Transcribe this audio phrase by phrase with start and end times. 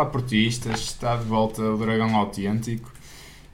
[0.00, 2.90] Olá portistas, está de volta o Dragão Autêntico.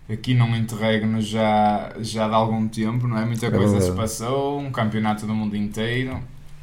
[0.09, 3.25] Aqui num interregno já, já de algum tempo, não é?
[3.25, 6.21] Muita coisa se passou, um campeonato do mundo inteiro,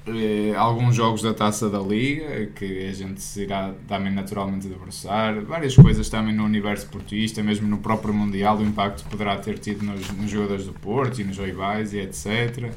[0.07, 5.41] eh, alguns jogos da taça da Liga, que a gente se irá também naturalmente debruçar,
[5.41, 9.59] várias coisas também no universo portista, mesmo no próprio Mundial, o impacto que poderá ter
[9.59, 12.71] tido nos, nos jogadores do Porto e nos rivais e etc.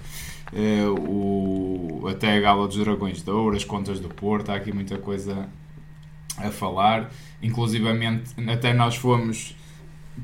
[0.52, 4.72] Eh, o, até a Gala dos Dragões de Ouro, as contas do Porto, há aqui
[4.72, 5.48] muita coisa
[6.38, 7.10] a falar.
[7.42, 9.54] Inclusivamente, até nós fomos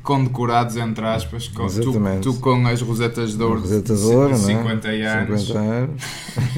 [0.03, 4.89] condecorados, entre aspas, com, tu, tu, com as rosetas de ouro Roseta de, ouro, 50
[4.89, 5.07] é?
[5.07, 5.47] anos.
[5.47, 6.03] 50 anos.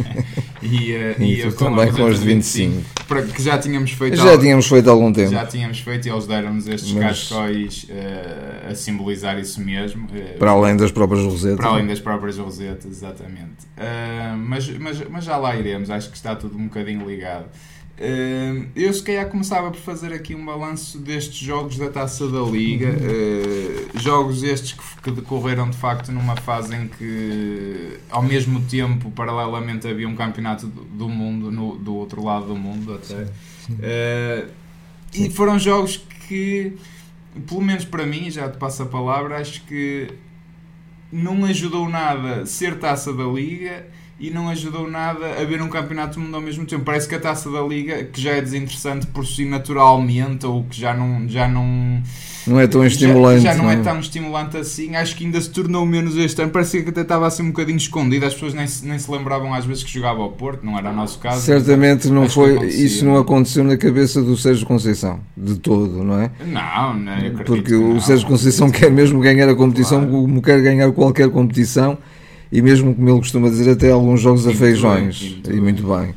[0.62, 2.74] e, uh, e, e eu também com os de 25.
[2.74, 3.04] 25.
[3.06, 5.30] Para, que já tínhamos feito já tínhamos feito há algum tempo.
[5.30, 10.06] Já tínhamos feito e eles deram-nos estes Mas, cascóis uh, a simbolizar isso mesmo.
[10.06, 11.56] Uh, para além das próprias rosetas.
[11.56, 13.66] Para além das próprias rosetas, exatamente.
[14.39, 17.46] mas, mas, mas já lá iremos, acho que está tudo um bocadinho ligado.
[17.97, 22.41] Uh, eu se calhar começava por fazer aqui um balanço destes jogos da Taça da
[22.41, 28.61] Liga, uh, jogos estes que, que, decorreram de facto numa fase em que ao mesmo
[28.62, 33.28] tempo, paralelamente, havia um campeonato do, do mundo no, do outro lado do mundo até.
[33.70, 34.51] Uh,
[35.14, 36.77] e foram jogos que,
[37.47, 40.08] pelo menos para mim, já te passo a palavra, acho que
[41.12, 43.86] não ajudou nada ser Taça da Liga
[44.19, 46.84] e não ajudou nada a ver um campeonato do mundo ao mesmo tempo.
[46.84, 50.81] Parece que a taça da liga, que já é desinteressante por si naturalmente, ou que
[50.81, 51.29] já não.
[51.29, 52.03] Já não
[52.47, 53.42] não é tão estimulante.
[53.42, 54.95] Já, já não, não, é tão estimulante assim.
[54.95, 56.51] Acho que ainda se tornou menos este ano.
[56.51, 58.27] Parecia que até estava assim um bocadinho escondido.
[58.27, 60.95] As pessoas nem, nem se lembravam às vezes que jogava ao Porto, não era o
[60.95, 61.41] nosso caso.
[61.41, 62.67] Certamente não foi.
[62.67, 66.31] Isso não aconteceu na cabeça do Sérgio Conceição, de todo, não é?
[66.47, 70.13] Não, não Porque o Sérgio Conceição quer mesmo ganhar a competição, claro.
[70.13, 71.97] como quer ganhar qualquer competição
[72.55, 75.37] e mesmo como ele costuma dizer, até alguns jogos a feijões.
[75.51, 76.15] E muito bem.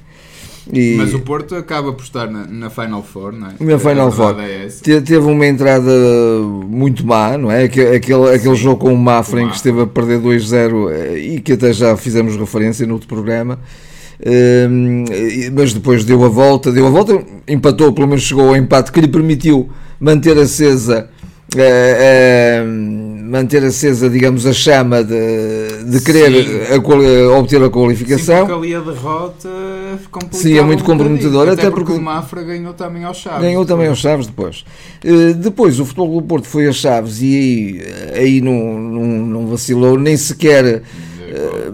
[0.72, 3.54] E Mas o Porto acaba por estar na, na Final Four, não é?
[3.60, 4.36] Na Final Four.
[4.40, 5.90] É teve uma entrada
[6.68, 7.64] muito má, não é?
[7.64, 11.40] Aquele, aquele, aquele jogo com o Mafra em que esteve a perder 2-0 eh, e
[11.40, 13.58] que até já fizemos referência no outro programa.
[14.24, 15.06] Um,
[15.54, 19.02] mas depois deu a volta, deu a volta, empatou, pelo menos chegou ao empate que
[19.02, 19.70] lhe permitiu
[20.00, 21.10] manter acesa
[21.56, 28.42] uh, uh, manter acesa, digamos, a chama de, de querer a, obter a qualificação.
[28.42, 29.50] Sim, porque ali a derrota
[30.32, 33.42] Sim, é muito um comprometedora, até, até porque, porque, o Mafra ganhou também aos Chaves.
[33.42, 33.68] Ganhou depois.
[33.68, 34.66] também aos Chaves depois.
[35.04, 37.82] Uh, depois o Futebol do Porto foi a Chaves e aí,
[38.16, 40.84] aí não, não, não vacilou, nem sequer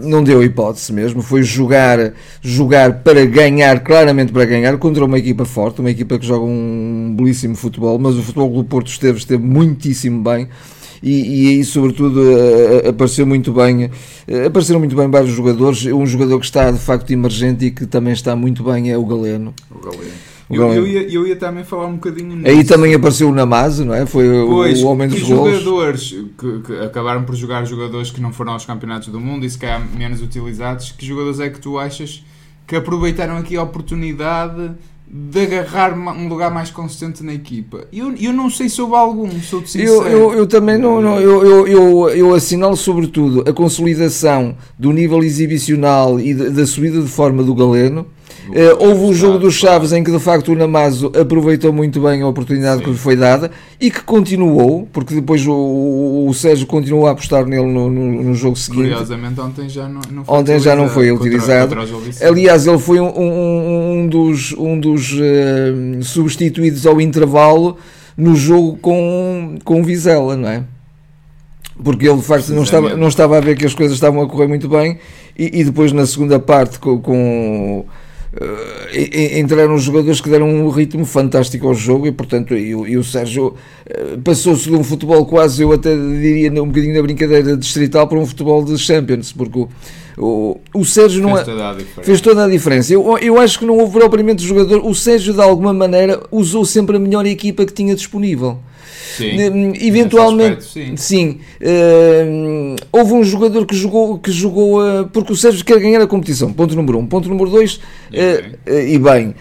[0.00, 5.44] não deu hipótese mesmo, foi jogar, jogar para ganhar, claramente para ganhar, contra uma equipa
[5.44, 9.42] forte, uma equipa que joga um belíssimo futebol, mas o futebol do Porto esteve, esteve
[9.42, 10.48] muitíssimo bem.
[11.04, 12.18] E, e aí, sobretudo,
[12.88, 13.90] apareceu muito bem,
[14.46, 15.84] apareceram muito bem vários jogadores.
[15.84, 19.04] Um jogador que está de facto emergente e que também está muito bem é o
[19.04, 19.52] Galeno.
[19.70, 20.12] O Galeno.
[20.50, 22.48] Eu, eu, ia, eu ia também falar um bocadinho nisso.
[22.48, 24.06] Aí também apareceu o Namaz, não é?
[24.06, 25.58] Foi pois, o, homem dos gols.
[25.58, 29.50] jogadores que, que, acabaram por jogar jogadores que não foram aos campeonatos do mundo e
[29.50, 32.24] se calhar menos utilizados, que jogadores é que tu achas
[32.66, 34.72] que aproveitaram aqui a oportunidade
[35.16, 37.86] de agarrar um lugar mais consistente na equipa.
[37.92, 39.62] Eu, eu não sei sobre algum, sou.
[39.76, 44.92] Eu, eu, eu também não, não eu, eu, eu, eu assinalo sobretudo a consolidação do
[44.92, 48.04] nível exibicional e da subida de forma do Galeno
[48.78, 52.28] houve o jogo dos Chaves em que de facto o Namazo aproveitou muito bem a
[52.28, 52.84] oportunidade Sim.
[52.84, 53.50] que lhe foi dada
[53.80, 58.34] e que continuou, porque depois o, o Sérgio continuou a apostar nele no, no, no
[58.34, 58.90] jogo seguinte.
[58.90, 61.74] Curiosamente, ontem já não, não foi ontem já não foi utilizado.
[61.74, 67.76] Contra, contra Aliás, ele foi um, um, um dos, um dos uh, substituídos ao intervalo
[68.16, 70.64] no jogo com, com o Vizela, não é?
[71.82, 74.28] Porque ele de facto não estava, não estava a ver que as coisas estavam a
[74.28, 74.98] correr muito bem
[75.36, 77.84] e, e depois na segunda parte com, com
[79.38, 83.54] entraram jogadores que deram um ritmo fantástico ao jogo e, portanto, e, e o Sérgio
[83.54, 88.18] uh, passou-se de um futebol quase, eu até diria, um bocadinho na brincadeira distrital para
[88.18, 89.68] um futebol de Champions, porque o,
[90.18, 92.92] o, o Sérgio não fez, é- toda fez toda a diferença.
[92.92, 94.84] Eu, eu acho que não houve propriamente jogador.
[94.84, 98.58] O Sérgio, de alguma maneira, usou sempre a melhor equipa que tinha disponível.
[99.16, 100.96] Sim, eventualmente, aspecto, sim.
[100.96, 106.00] sim uh, houve um jogador que jogou, que jogou uh, porque o Sérgio quer ganhar
[106.00, 106.52] a competição.
[106.52, 107.06] Ponto número um.
[107.06, 107.80] Ponto número dois,
[108.10, 109.34] e bem,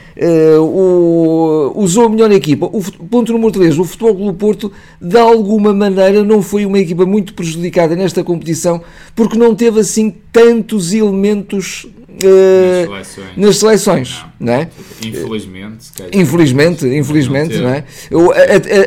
[0.59, 2.65] o, usou a melhor equipa.
[2.65, 4.71] O, ponto número três, o Futebol do Porto,
[5.01, 8.81] de alguma maneira, não foi uma equipa muito prejudicada nesta competição
[9.15, 11.87] porque não teve assim tantos elementos
[12.23, 14.47] uh, nas seleções, nas seleções não.
[14.47, 14.69] não é?
[15.03, 17.83] Infelizmente, infelizmente, infelizmente, não, não é?
[18.09, 18.31] Eu,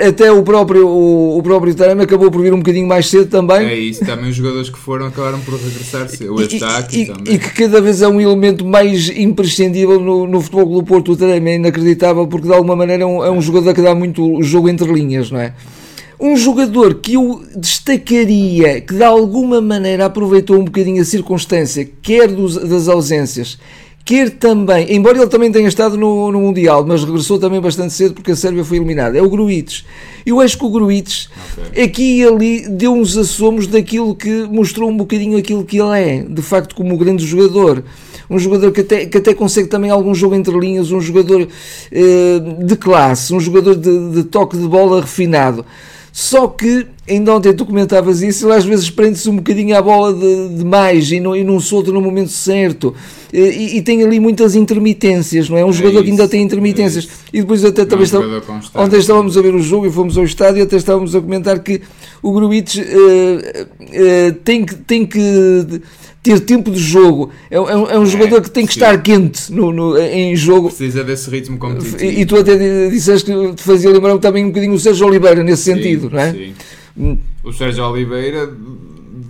[0.09, 3.67] até o próprio, o, o próprio Taremi acabou por vir um bocadinho mais cedo também.
[3.67, 7.35] É isso, também os jogadores que foram acabaram por regressar o ataque e, também.
[7.35, 11.13] E que cada vez é um elemento mais imprescindível no, no futebol do Porto.
[11.13, 13.95] O Taremi é inacreditável porque de alguma maneira é um, é um jogador que dá
[13.95, 15.53] muito jogo entre linhas, não é?
[16.19, 22.29] Um jogador que eu destacaria, que de alguma maneira aproveitou um bocadinho a circunstância, quer
[22.29, 23.59] dos, das ausências,
[24.07, 28.15] quer também, embora ele também tenha estado no, no, Mundial, mas regressou também bastante cedo
[28.15, 29.85] porque a Sérvia foi eliminada, é o Gruites.
[30.25, 31.29] Eu acho que o Gruites,
[31.69, 31.85] okay.
[31.85, 36.23] aqui e ali, deu uns assomos daquilo que mostrou um bocadinho aquilo que ele é,
[36.23, 37.83] de facto, como grande jogador.
[38.31, 41.47] Um jogador que até, que até consegue também algum jogo entre linhas, um jogador
[41.93, 45.65] eh, de classe, um jogador de, de toque de bola refinado.
[46.17, 50.13] Só que, ainda ontem tu comentavas isso, ele às vezes prende-se um bocadinho à bola
[50.13, 52.95] de, mais e não, e não solta no momento certo.
[53.33, 55.65] E, e, tem ali muitas intermitências, não é?
[55.65, 57.07] Um é jogador isso, que ainda tem intermitências.
[57.07, 59.91] É e depois até também é um está, ontem estávamos a ver o jogo e
[59.91, 61.83] fomos ao estádio e até estávamos a comentar que
[62.23, 64.75] o Gruitch uh, uh, tem que.
[64.75, 65.83] Tem que
[66.27, 67.31] ter tempo de jogo.
[67.49, 68.81] É, é, um, é um jogador que tem que sim.
[68.81, 70.69] estar quente no, no, em jogo.
[70.69, 72.03] Precisa desse ritmo competitivo.
[72.03, 75.45] E, e, tu até disseste que te fazia lembrar também um bocadinho o Sérgio Oliveira
[75.45, 76.33] nesse sim, sentido, não é?
[76.33, 76.55] Sim.
[77.45, 78.51] O Sérgio Oliveira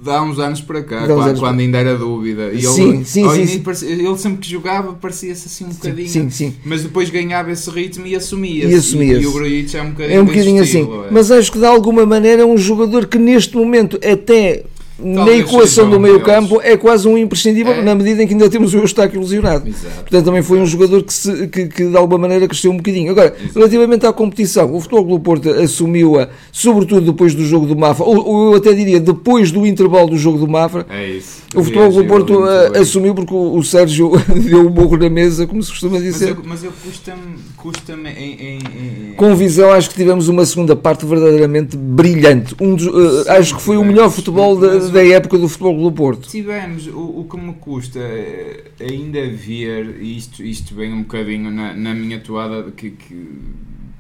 [0.06, 2.52] dá uns anos para cá, quando, anos quando ainda era dúvida.
[2.52, 3.58] E sim, ele, sim, sim, sim.
[3.60, 6.08] Parecia, ele sempre que jogava parecia-se assim um bocadinho.
[6.08, 6.54] Sim, sim.
[6.64, 8.72] Mas depois ganhava esse ritmo e assumia-se.
[8.72, 10.82] E, assumia e, e o Grujic é um bocadinho, é um bocadinho assim.
[10.82, 11.10] É.
[11.10, 14.64] Mas acho que de alguma maneira é um jogador que neste momento até
[14.98, 17.82] na equação do meio campo é quase um imprescindível é.
[17.82, 19.69] na medida em que ainda temos o Eustáquio lesionado.
[19.69, 19.94] Exato.
[19.96, 23.10] Portanto, também foi um jogador que, se, que, que, de alguma maneira cresceu um bocadinho.
[23.10, 23.58] Agora, Exato.
[23.58, 28.26] relativamente à competição, o Futebol Clube Porto assumiu-a, sobretudo depois do jogo do Mafra, ou,
[28.26, 30.87] ou, eu até diria depois do intervalo do jogo do Mafra.
[30.88, 31.42] É isso.
[31.54, 32.44] O Futebol Clube Porto
[32.78, 34.12] assumiu porque o, o Sérgio
[34.44, 36.37] deu um morro na mesa, como se costuma dizer.
[36.44, 40.75] Mas eu, eu custa-me custa em, em, em, Com visão, acho que tivemos uma segunda
[40.75, 42.54] parte verdadeiramente brilhante.
[42.60, 45.83] Um dos, uh, Sim, acho que foi o melhor futebol da da época do Futebol
[45.83, 46.29] do Porto.
[46.29, 51.75] Tivemos, o, o que me custa eh, ainda ver, isto, isto vem um bocadinho na,
[51.75, 53.15] na minha toada, que, que,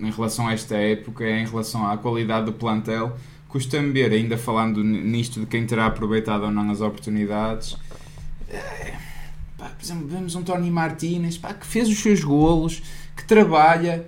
[0.00, 3.16] em relação a esta época, é em relação à qualidade do plantel,
[3.48, 7.76] custa-me ver, ainda falando nisto de quem terá aproveitado ou não as oportunidades.
[8.48, 8.94] É,
[9.56, 12.82] pá, por exemplo, vemos um Tony Martínez que fez os seus golos,
[13.16, 14.06] que trabalha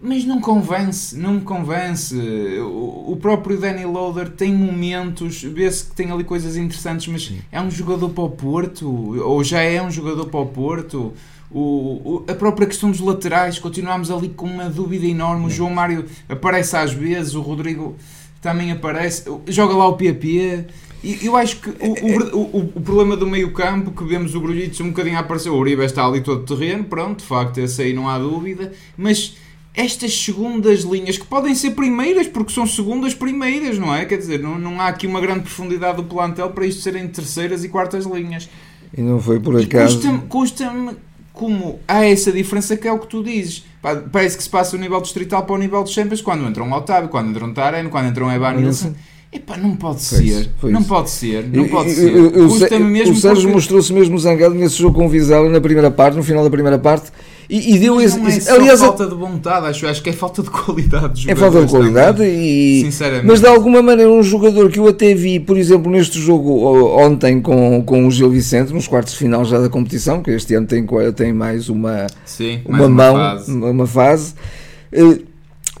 [0.00, 2.16] mas não convence, não me convence.
[2.60, 7.40] O, próprio Danny Loader tem momentos, vê-se que tem ali coisas interessantes, mas Sim.
[7.50, 8.88] é um jogador para o Porto,
[9.20, 11.12] ou já é um jogador para o Porto.
[11.50, 15.46] O, o, a própria questão dos laterais, continuamos ali com uma dúvida enorme.
[15.46, 17.96] O João Mário aparece às vezes, o Rodrigo
[18.40, 20.64] também aparece, joga lá o PP.
[21.02, 24.80] E eu acho que o, o, o, problema do meio campo, que vemos o Grujic
[24.84, 27.92] um bocadinho a aparecer, o Uribe está ali todo terreno, pronto, de facto, esse aí
[27.92, 29.36] não há dúvida, mas
[29.74, 34.04] estas segundas linhas, que podem ser primeiras, porque são segundas primeiras, não é?
[34.04, 37.64] Quer dizer, não, não há aqui uma grande profundidade do plantel para isto serem terceiras
[37.64, 38.48] e quartas linhas.
[38.96, 39.96] E não foi por acaso.
[39.96, 40.96] Custa-me custa
[41.32, 43.64] como há essa diferença que é o que tu dizes.
[44.12, 46.72] Parece que se passa o nível distrital para o nível dos Champions quando entra um
[46.72, 48.94] Otávio, quando entra um Tareno, quando entra um Evan Nilsson.
[49.32, 50.50] Epá, não pode ser.
[50.62, 51.48] Não pode ser.
[51.48, 52.14] Não pode ser.
[52.14, 53.46] o Sérgio porque...
[53.46, 56.78] mostrou-se mesmo zangado nesse jogo com o Vizela na primeira parte, no final da primeira
[56.78, 57.10] parte
[57.52, 58.18] e, e deu esse.
[58.18, 61.30] Não é aliás, falta de vontade, acho, acho que é falta de qualidade.
[61.30, 62.80] É falta de qualidade também, e.
[62.86, 63.26] Sinceramente.
[63.26, 66.66] Mas de alguma maneira, um jogador que eu até vi, por exemplo, neste jogo
[66.98, 70.54] ontem com, com o Gil Vicente, nos quartos de final já da competição, que este
[70.54, 73.52] ano tem, tem mais uma, Sim, uma mais mão, uma fase.
[73.52, 74.34] Uma fase
[74.90, 75.18] eh,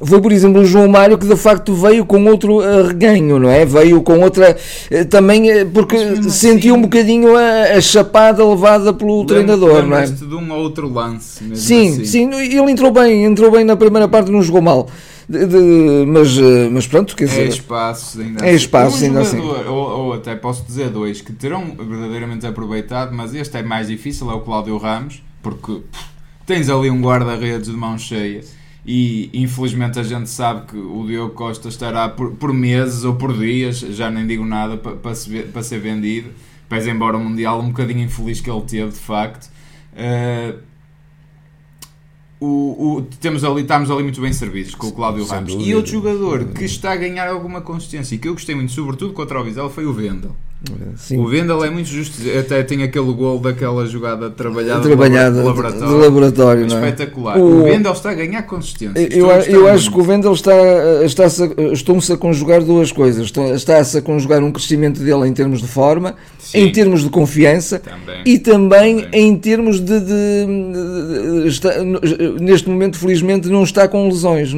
[0.04, 3.48] foi, por exemplo, o João Mário que de facto veio com outro uh, reganho, não
[3.48, 3.64] é?
[3.64, 4.56] Veio com outra.
[4.90, 5.96] Uh, também uh, porque
[6.30, 10.06] sentiu assim, um bocadinho a, a, chapada levada pelo treinador, não é?
[10.06, 11.44] de um outro lance.
[11.54, 12.04] sim, assim.
[12.04, 14.88] sim, ele entrou bem, entrou bem na primeira parte, não jogou mal.
[15.28, 16.36] De, de, mas,
[16.72, 17.42] mas pronto, quer é dizer.
[17.42, 18.56] É espaço ainda É assim.
[18.56, 19.68] espaço ainda jogador, assim.
[19.68, 24.30] Ou, ou, até posso dizer dois que terão verdadeiramente aproveitado, mas este é mais difícil,
[24.30, 26.04] é o Cláudio Ramos, porque pff,
[26.44, 28.42] tens ali um guarda-redes de mão cheia
[28.84, 33.36] e infelizmente a gente sabe que o Diogo Costa estará por, por meses ou por
[33.36, 36.30] dias, já nem digo nada, para, para, se, para ser vendido.
[36.68, 39.50] Pese embora o Mundial um bocadinho infeliz que ele teve, de facto.
[39.92, 40.58] Uh,
[42.40, 45.54] o, o, temos ali, estamos ali muito bem servidos com o Cláudio Ramos.
[45.60, 49.12] E outro jogador que está a ganhar alguma consistência e que eu gostei muito, sobretudo
[49.12, 50.34] contra o Vizela, foi o Vendel.
[50.96, 51.18] Sim.
[51.18, 55.86] O Vendel é muito justo, até tem aquele gol daquela jogada trabalhada, trabalhada de laboratório,
[55.86, 56.66] de laboratório é?
[56.66, 57.36] espetacular.
[57.36, 59.08] O, o Vendel está a ganhar consistência.
[59.10, 60.52] Eu, eu acho que o Vendel está,
[61.04, 61.24] está
[61.72, 63.32] estão-se a conjugar duas coisas.
[63.54, 66.58] Está-se a conjugar um crescimento dele em termos de forma, Sim.
[66.58, 68.22] em termos de confiança também.
[68.24, 71.70] e também, também, em termos de, de, de, de está,
[72.40, 74.52] neste momento felizmente não está com lesões.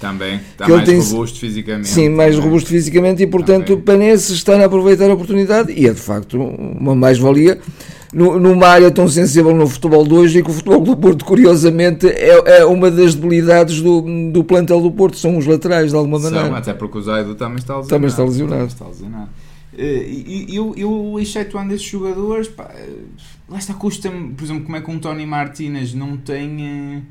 [0.00, 1.88] Também, está mais tem, robusto fisicamente.
[1.88, 2.48] Sim, mais também.
[2.48, 6.94] robusto fisicamente e portanto parece estar a aproveitar a oportunidade e é de facto uma
[6.94, 7.60] mais-valia
[8.12, 12.06] numa área tão sensível no futebol de hoje e que o futebol do Porto, curiosamente,
[12.06, 16.18] é, é uma das debilidades do, do plantel do Porto, são os laterais, de alguma
[16.18, 16.46] maneira.
[16.46, 17.88] São, até porque o Zaido também está lesionado.
[17.88, 18.66] Também está lesionado.
[18.66, 19.28] Está lesionado.
[19.76, 22.88] E eu, eu, excetuando esses jogadores, pá, eh,
[23.48, 27.02] lá está, custa-me, por exemplo, como é que um Tony Martínez não tem eh,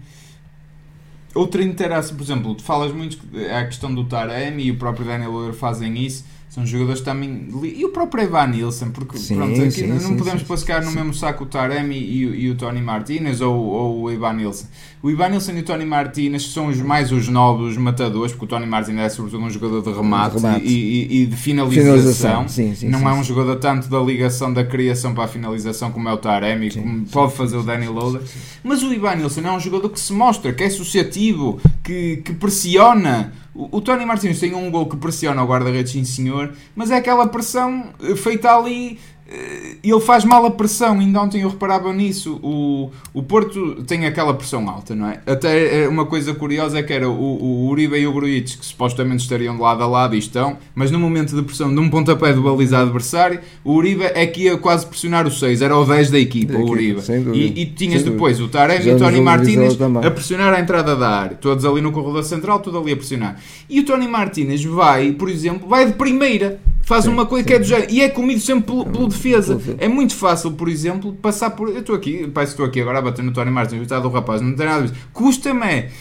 [1.34, 2.18] outra interação.
[2.18, 3.20] Por exemplo, tu falas muito
[3.56, 6.26] a questão do Taremi e o próprio Daniel Lower fazem isso
[6.58, 7.50] são jogadores também.
[7.64, 10.92] E o próprio Evan Nilsson, porque sim, pronto, aqui sim, não sim, podemos sim, no
[10.92, 14.66] mesmo saco o Taremi e, e, o Tony Martinez ou, ou o Evan Nilsson.
[15.02, 18.48] O Ivan Nilsson e o Tony Martinez são os mais os novos matadores, porque o
[18.48, 20.66] Tony Martinez é sobretudo um jogador de remate, remate.
[20.66, 22.48] E, e, e, de finalização.
[22.48, 25.92] Sim, sim, não sim, é um jogador tanto da ligação da criação para a finalização
[25.92, 28.22] como é o Taremi, como pode fazer o Danny Loader.
[28.64, 32.34] Mas o Ivan Nilsson é um jogador que se mostra, que é associativo, que, que
[32.34, 33.32] pressiona.
[33.54, 36.98] O, o Tony Martins tem um gol que pressiona o guarda-redes, sim senhor, mas é
[36.98, 37.86] aquela pressão
[38.16, 39.17] feita ali eh,
[39.84, 42.40] ele faz mal a pressão, ainda ontem eu reparava nisso.
[42.42, 45.20] O, o Porto tem aquela pressão alta, não é?
[45.26, 48.66] Até eh, uma coisa curiosa é que era o, o Uribe e o Gruitch, que
[48.66, 51.90] supostamente estariam de lado a lado e estão, mas no momento de pressão de um
[51.90, 55.86] pontapé do balizado adversário, o Uribe é que ia quase pressionar o 6, era o
[55.86, 57.02] 10 da equipa, da o Uribe.
[57.34, 61.10] E, e, tinhas depois o Taremi e o Tony Martínez a pressionar a entrada da
[61.10, 63.40] área, todos ali no corredor central, tudo ali a pressionar.
[63.70, 67.48] E o Tony Martínez vai, por exemplo, vai de primeira faz sim, uma coisa sim.
[67.50, 69.60] que é do género e é comido sempre pelo, pelo defesa.
[69.78, 71.68] É muito fácil, por exemplo, passar por.
[71.68, 74.42] Eu estou aqui, parece estou aqui agora a bater no Tony Martins, está do rapaz,
[74.42, 74.98] não tem nada a ver.
[75.12, 75.92] Custa-me é,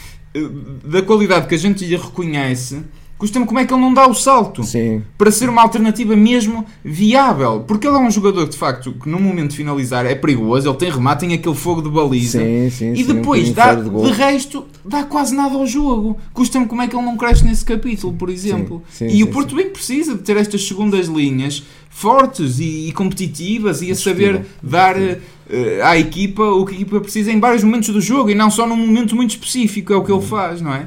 [0.85, 2.85] da qualidade que a gente lhe reconhece
[3.19, 5.03] Custa-me como é que ele não dá o salto Sim.
[5.17, 7.65] para ser uma alternativa mesmo viável.
[7.67, 10.77] Porque ele é um jogador de facto que no momento de finalizar é perigoso, ele
[10.77, 14.13] tem remate, tem aquele fogo de baliza sim, sim, e depois um dá, de, de,
[14.13, 16.19] resto dá quase nada ao jogo.
[16.35, 18.83] Custa-me como é que ele não cresce nesse capítulo, por exemplo.
[19.01, 23.91] e o Porto bem precisa de ter estas segundas linhas fortes e, e competitivas e
[23.91, 28.03] a saber dar uh, à equipa o que a equipa precisa em vários momentos do
[28.03, 30.87] jogo e não só num momento muito específico, é o que ele faz, não é?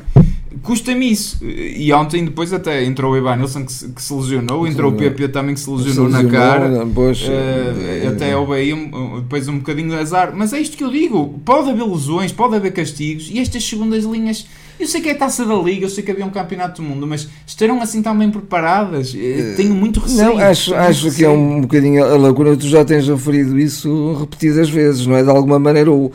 [0.64, 1.38] Custa-me isso.
[1.44, 4.96] E ontem depois até entrou o Ivan Nilsson que se, que se lesionou, entrou o
[4.96, 6.88] PP também que se lesionou, se lesionou na cara.
[6.94, 10.34] Pois, uh, é, até houve aí um, depois um bocadinho de azar.
[10.36, 14.04] Mas é isto que eu digo: pode haver lesões, pode haver castigos e estas segundas
[14.04, 14.46] linhas.
[14.80, 16.88] Eu sei que é a taça da Liga, eu sei que havia um campeonato do
[16.88, 19.14] mundo, mas estarão assim tão bem preparadas?
[19.14, 20.36] Eh, tenho muito receio.
[20.36, 22.56] Não, acho, acho que é um bocadinho a lacuna.
[22.56, 25.24] Tu já tens referido isso repetidas vezes, não é?
[25.24, 26.14] De alguma maneira, o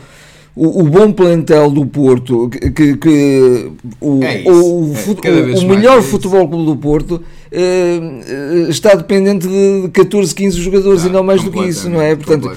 [0.57, 3.71] o, o, bom plantel do Porto, que, que
[4.01, 4.93] o, é o,
[5.25, 7.21] é, o melhor é futebol clube do Porto
[7.53, 12.01] uh, está dependente de 14, 15 jogadores ah, e não mais do que isso, não
[12.01, 12.15] é?
[12.15, 12.53] Portanto,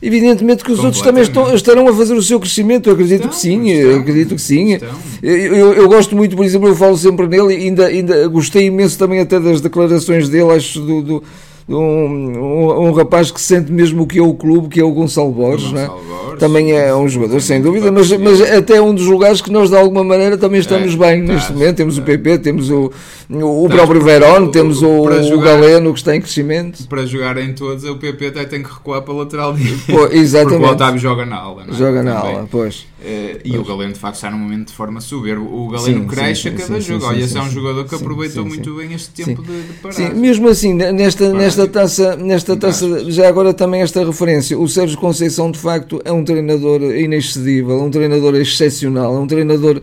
[0.00, 3.30] evidentemente que os outros também estão, estarão a fazer o seu crescimento, eu acredito estão,
[3.30, 4.78] que sim, estão, acredito que sim.
[5.22, 8.98] Eu, eu, eu, gosto muito, por exemplo, eu falo sempre nele, ainda, ainda gostei imenso
[8.98, 11.22] também até das declarações dele, acho do, do
[11.68, 14.90] um, um, um, rapaz que sente mesmo o que é o clube, que é o
[14.90, 15.86] Gonçalo Borges, é?
[15.86, 19.70] Borges também é um jogador, sem dúvida, mas, mas até um dos lugares que nós
[19.70, 21.76] de alguma maneira também estamos é, bem neste momento.
[21.76, 22.00] Temos é.
[22.00, 22.92] o PP, temos o,
[23.30, 26.86] o, próprio Verón, temos o, o, Galeno que está em crescimento.
[26.88, 29.54] Para jogar em todos, o PP até tem que recuar para a lateral
[29.86, 30.58] Pô, exatamente.
[30.58, 31.64] Porque o Otávio joga na aula.
[31.68, 31.72] É?
[31.72, 32.34] Joga na também.
[32.34, 32.86] aula, pois.
[33.00, 35.42] Uh, e o Galeno de facto está num momento de forma soberba.
[35.42, 37.06] O Galeno sim, cresce sim, a cada sim, jogo.
[37.06, 39.94] Olha, esse é um jogador que aproveitou muito bem este tempo de, de parar.
[39.94, 44.58] Sim, mesmo assim, nesta, nesta taça, nesta taça, já agora também esta referência.
[44.58, 49.80] O Sérgio Conceição de facto é um treinador inexcedível, um treinador excepcional, um treinador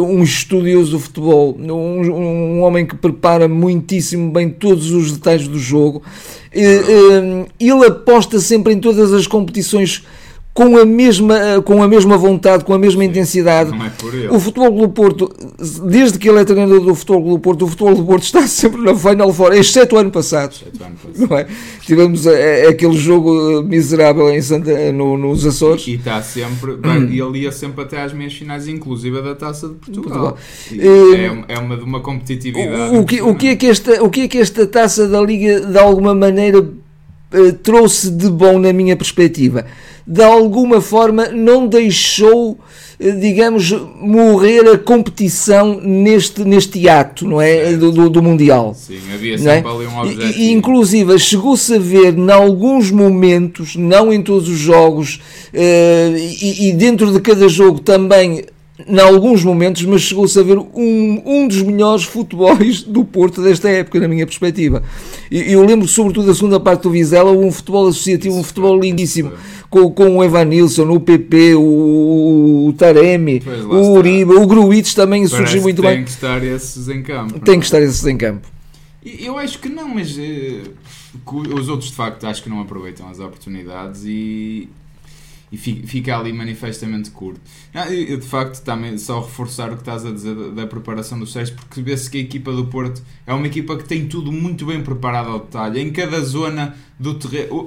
[0.00, 5.58] um estudioso do futebol, um, um, homem que prepara muitíssimo bem todos os detalhes do
[5.58, 6.02] jogo.
[6.52, 10.04] Eh, ele aposta sempre em todas as competições
[10.58, 13.70] com a mesma, com a mesma vontade, com a mesma intensidade.
[13.72, 15.32] É o Futebol do Porto,
[15.84, 18.82] desde que ele é treinador do Futebol do Porto, o Futebol do Porto está sempre
[18.82, 20.56] na Final Four, exceto o ano passado.
[21.16, 21.46] Não é?
[21.82, 25.86] Tivemos a, eh, a, aquele jogo miserável em Santa, no, nos Açores.
[25.86, 27.08] E, e está sempre, hum.
[27.08, 30.32] e ele ia sempre até às meias finais, inclusive da Taça de Portugal.
[30.32, 30.38] Portugal.
[31.48, 32.96] É, é, uma de uma competitividade.
[32.96, 35.20] O, o, que, o, que é que esta, o que é que esta Taça da
[35.20, 36.68] Liga de alguma maneira
[37.62, 39.66] trouxe de bom na minha perspectiva?
[40.06, 42.58] De alguma forma não deixou
[43.00, 43.70] eh, digamos,
[44.00, 47.72] morrer a competição neste, neste ato, não é?
[47.74, 48.74] Do, do, do Mundial.
[48.74, 49.38] Sim, havia é?
[49.38, 49.74] sempre é?
[49.74, 50.38] ali um objetivo.
[50.38, 55.20] E, inclusive, chegou-se a ver, em alguns momentos, não em todos os jogos,
[55.54, 58.44] uh, e, e dentro de cada jogo também
[58.86, 63.68] em alguns momentos, mas chegou-se a ver um, um dos melhores futebols do Porto desta
[63.68, 64.82] época, na minha perspectiva.
[65.30, 69.32] E eu lembro sobretudo da segunda parte do Vizela, um futebol associativo, um futebol lindíssimo,
[69.68, 75.36] com, com o Evanilson, o PP, o, o Taremi, o Uribe, o Gruitch também Parece
[75.36, 75.96] surgiu muito tem bem.
[75.96, 77.40] Tem que estar esses em campo.
[77.40, 78.46] Tem que estar esses em campo.
[79.04, 83.18] Eu acho que não, mas uh, os outros de facto acho que não aproveitam as
[83.18, 84.68] oportunidades e,
[85.50, 87.40] e fica ali manifestamente curto.
[87.74, 91.32] Ah, eu, de facto, também só reforçar o que estás a dizer da, preparação dos
[91.32, 94.66] seis, porque vê-se que a equipa do Porto é uma equipa que tem tudo muito
[94.66, 95.80] bem preparado ao detalhe.
[95.80, 97.66] Em cada zona do terreno,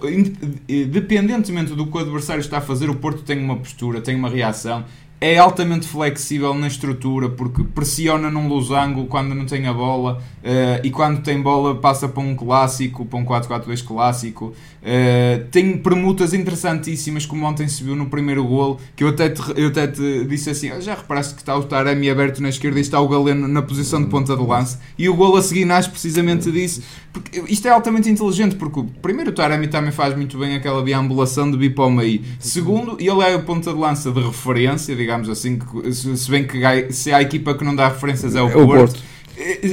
[0.67, 4.29] independentemente do que o adversário está a fazer, o Porto tem uma postura, tem uma
[4.29, 4.85] reação
[5.21, 10.83] é altamente flexível na estrutura porque pressiona num losango quando não tem a bola uh,
[10.83, 14.55] e quando tem bola passa para um clássico, para um 4-4-2 clássico.
[14.81, 19.41] Uh, tem permutas interessantíssimas, como ontem se viu no primeiro golo, que eu até te,
[19.55, 22.79] eu até te disse assim: ah, já reparaste que está o Taremi aberto na esquerda
[22.79, 25.65] e está o Galeno na posição de ponta de lance, e o golo a seguir
[25.65, 26.81] nasce precisamente disso.
[27.13, 31.51] Porque isto é altamente inteligente, porque primeiro o Taremi também faz muito bem aquela deambulação
[31.51, 32.21] de para o meio.
[32.39, 35.59] Segundo, ele é a ponta de lança de referência, digamos assim,
[35.93, 38.67] se bem que se há a equipa que não dá referências é o, é Porto.
[38.67, 39.11] Porto.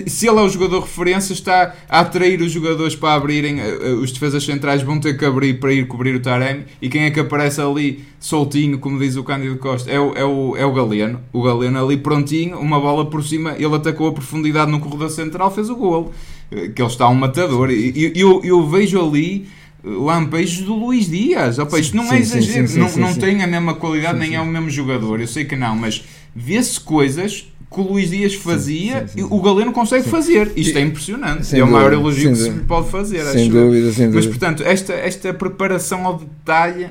[0.07, 3.93] Se ele é o jogador referência, está a atrair os jogadores para abrirem, eh, eh,
[3.93, 6.65] os defesas centrais vão ter que abrir para ir cobrir o Taremi.
[6.81, 10.25] E quem é que aparece ali soltinho, como diz o Cândido Costa, é o, é
[10.25, 11.21] o, é o Galeno.
[11.33, 15.51] O Galeno ali prontinho, uma bola por cima, ele atacou a profundidade no corredor central,
[15.51, 16.13] fez o gol.
[16.51, 17.71] Eh, que ele está um matador.
[17.71, 19.47] E eu, eu vejo ali
[19.85, 21.59] lampejos do Luís Dias.
[21.59, 24.35] Opa, isto não sim, é exagero, sim, sim, não, não tem a mesma qualidade, nem
[24.35, 25.21] é o mesmo jogador.
[25.21, 29.73] Eu sei que não, mas vê-se coisas que o Luís Dias fazia e o Galeno
[29.73, 30.53] consegue fazer.
[30.57, 31.47] Isto é impressionante.
[31.47, 33.25] Sem é o maior elogio que se pode fazer.
[33.27, 34.15] Sem dúvida, sem dúvida.
[34.15, 36.89] Mas portanto, esta, esta preparação ao detalhe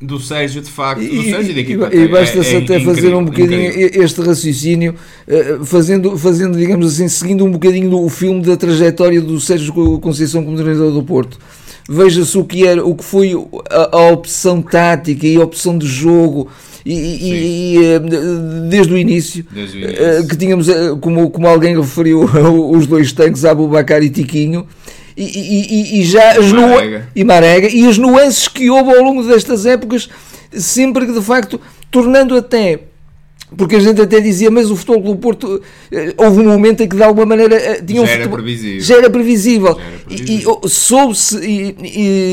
[0.00, 1.90] do Sérgio, de facto, do Sérgio da equipa.
[1.92, 4.04] E, e basta-se é, até incrível, fazer um bocadinho incrível.
[4.04, 4.94] este raciocínio,
[5.26, 10.44] eh, fazendo, fazendo, digamos assim, seguindo um bocadinho o filme da trajetória do Sérgio Conceição
[10.44, 11.38] como treinador do Porto
[11.88, 13.32] veja-se o que era, o que foi
[13.70, 16.48] a, a, opção tática e a opção de jogo
[16.84, 17.98] e, e, eh,
[18.68, 20.04] desde o início, desde o início.
[20.04, 22.22] Eh, que tínhamos, eh, como, como alguém referiu,
[22.70, 24.66] os dois tanques, Abubacar e Tiquinho.
[25.16, 27.08] E, e, e, já e as Marega.
[27.14, 30.08] e Marega e as nuances que houve ao longo destas épocas,
[30.52, 31.60] sempre que de facto
[31.90, 32.87] tornando até
[33.56, 36.88] porque a gente até dizia, mas o Futebol do Porto eh, houve um momento em
[36.88, 38.80] que de alguma maneira eh, tinha já, um era futebol, previsível.
[38.80, 39.74] já era previsível.
[39.74, 40.54] Já era previsível.
[40.62, 41.76] E, e soube-se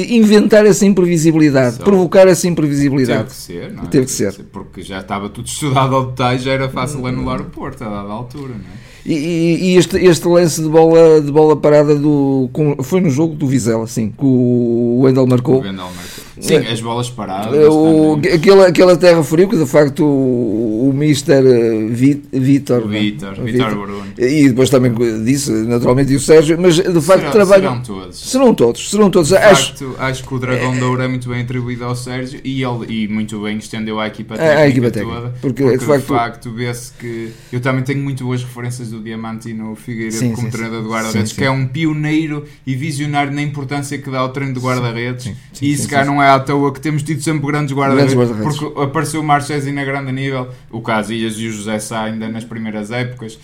[0.09, 3.23] inventar essa imprevisibilidade, provocar essa imprevisibilidade.
[3.23, 3.87] Teve que ser, não é?
[3.87, 4.33] Teve que ser.
[4.51, 8.09] Porque já estava tudo estudado ao detalhe, já era fácil anular o Porto a dada
[8.09, 8.84] altura, não é?
[9.05, 12.49] E, e, este, este lance de bola, de bola parada do.
[12.51, 15.59] Com, foi no jogo do Vizela, sim, que o Wendel marcou.
[15.59, 16.25] O marcou.
[16.39, 17.67] Sim, as bolas paradas.
[17.69, 22.87] O, aquela, aquela terra frio que de facto o, o Mister eh, Vitor.
[22.87, 24.05] Vitor, Vitor Bruno.
[24.17, 27.71] E depois também disse, naturalmente, e o Sérgio, mas de facto serão, trabalham.
[27.71, 28.31] Serão todos.
[28.31, 29.29] Serão todos, serão todos.
[29.29, 32.39] De acho, facto, acho que o Dragão é, Douro é muito bem atribuído ao Sérgio
[32.43, 35.29] e ele e muito bem estendeu à equipa técnica, a equipa técnica toda.
[35.41, 39.75] Porque, porque de facto, facto vê-se que eu também tenho muito boas referências do Diamantino
[39.75, 43.97] Figueiredo sim, como sim, treinador de guarda-redes, que é um pioneiro e visionário na importância
[43.97, 45.31] que dá ao treino de guarda-redes.
[45.61, 48.81] E isso cá não é à toa que temos tido sempre grandes guarda-redes, guarda porque
[48.81, 52.91] apareceu o Marchesi na grande nível, o Casillas e o José Sá ainda nas primeiras
[52.91, 53.39] épocas,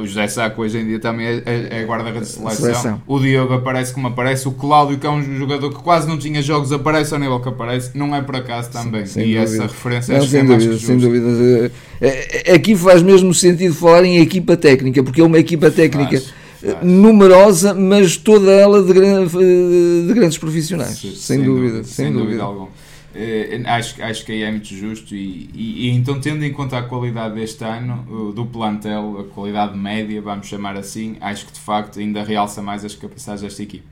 [0.00, 2.64] o José Sá que hoje em dia também é, é, é guarda-redes de seleção.
[2.64, 3.02] seleção.
[3.06, 6.40] o Diogo aparece como aparece, o Cláudio que é um jogador que quase não tinha
[6.42, 9.42] jogos aparece ao nível que aparece, não é por acaso também, sim, e dúvida.
[9.42, 11.72] essa referência não, acho sem, dúvida, mais sem dúvida.
[12.00, 16.20] É, é, aqui faz mesmo sentido falar em equipa técnica, porque é uma equipa técnica.
[16.20, 16.46] Faz
[16.82, 22.42] numerosa, mas toda ela de, de grandes profissionais, sem, sem, dúvida, dúvida, sem, dúvida, dúvida
[22.42, 22.66] alguma.
[22.66, 26.76] Uh, acho, acho que aí é muito justo e, e, e, então tendo em conta
[26.76, 31.60] a qualidade deste ano do plantel, a qualidade média, vamos chamar assim, acho que de
[31.60, 33.84] facto ainda realça mais as capacidades desta equipe.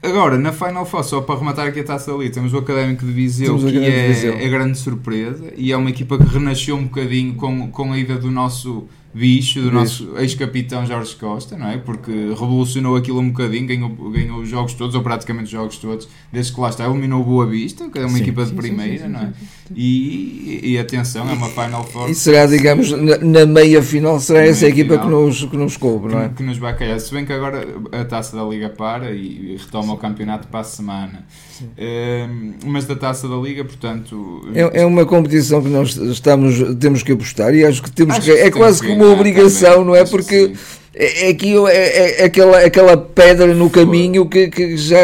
[0.00, 3.12] Agora, na Final Four, só para rematar aqui a taça ali, temos o Académico de
[3.12, 7.68] Viseu, que é a grande surpresa e é uma equipa que renasceu um bocadinho com,
[7.70, 11.76] com a ida do nosso bicho do nosso ex-capitão Jorge Costa, não é?
[11.76, 16.08] Porque revolucionou aquilo um bocadinho, ganhou, ganhou os jogos todos, ou praticamente os jogos todos,
[16.32, 19.04] desde que lá está, eliminou Boa Vista, que é uma sim, equipa de primeira, sim,
[19.04, 19.32] sim, não é?
[19.74, 22.10] E, e atenção, é uma Final Four.
[22.10, 25.76] E será, digamos, na, na meia final, será essa equipa final, que, nos, que nos
[25.76, 26.28] coube, não é?
[26.28, 26.98] Que, que nos vai calhar.
[27.00, 30.64] Se bem que agora a taça da Liga para e, retoma o campeonato para a
[30.64, 31.24] semana.
[31.62, 34.42] Uh, mas da taça da Liga, portanto.
[34.54, 38.26] É, é, uma competição que nós estamos, temos que apostar e acho que temos acho
[38.26, 38.32] que.
[38.32, 40.04] É quase que uma obrigação, não é?
[40.04, 40.52] Porque
[40.94, 44.98] é, é, aqui, é, é, é, aquela, aquela pedra no caminho que, que, já,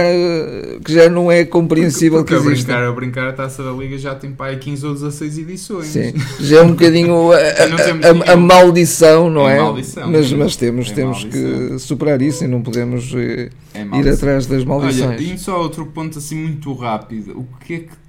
[0.84, 2.70] que já não é compreensível porque, porque que existe.
[2.70, 5.86] A brincar, a brincar, a Taça da Liga já tem pai 15 ou 16 edições.
[5.86, 7.38] Sim, já é um bocadinho a,
[8.28, 9.58] a, a, maldição, não é?
[9.58, 14.64] Maldição, mas, mas temos, temos que superar isso e não podemos eh, ir atrás das
[14.64, 15.08] maldições.
[15.08, 17.32] Olha, e só outro ponto assim muito rápido.
[17.32, 18.07] O que é que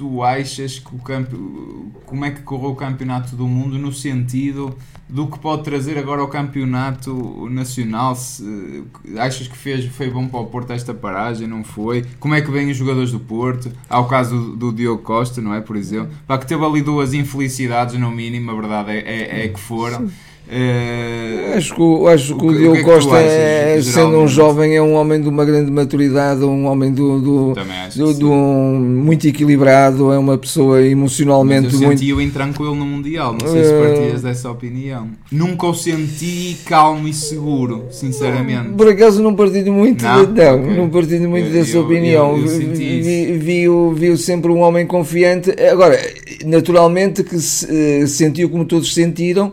[0.00, 4.74] tu achas que o campo, como é que correu o campeonato do mundo no sentido
[5.06, 8.16] do que pode trazer agora ao campeonato nacional?
[8.16, 8.82] Se,
[9.18, 11.46] achas que fez, foi bom para o Porto esta paragem?
[11.46, 12.06] Não foi?
[12.18, 13.70] Como é que vêm os jogadores do Porto?
[13.90, 15.60] Há o caso do, do Diogo Costa, não é?
[15.60, 19.48] Por exemplo, para que teve ali duas infelicidades, no mínimo, a verdade é, é, é
[19.48, 20.08] que foram.
[20.08, 24.74] Sim Uh, acho que, acho que o, o Diogo é Costa, é, sendo um jovem,
[24.74, 27.54] é um homem de uma grande maturidade, um homem do, do,
[27.94, 32.00] do, do um, muito equilibrado, é uma pessoa emocionalmente Mas eu muito.
[32.00, 35.10] senti-o intranquilo no Mundial, não sei se eh, partilhas dessa opinião.
[35.30, 38.70] Nunca o senti calmo e seguro, sinceramente.
[38.70, 40.76] Por acaso não partilho muito, não, não, okay.
[40.76, 42.36] não partilho muito eu, dessa eu, opinião.
[42.36, 45.54] Eu, vi, vi-o vi sempre um homem confiante.
[45.70, 45.96] Agora,
[46.44, 49.52] naturalmente que se, uh, sentiu como todos sentiram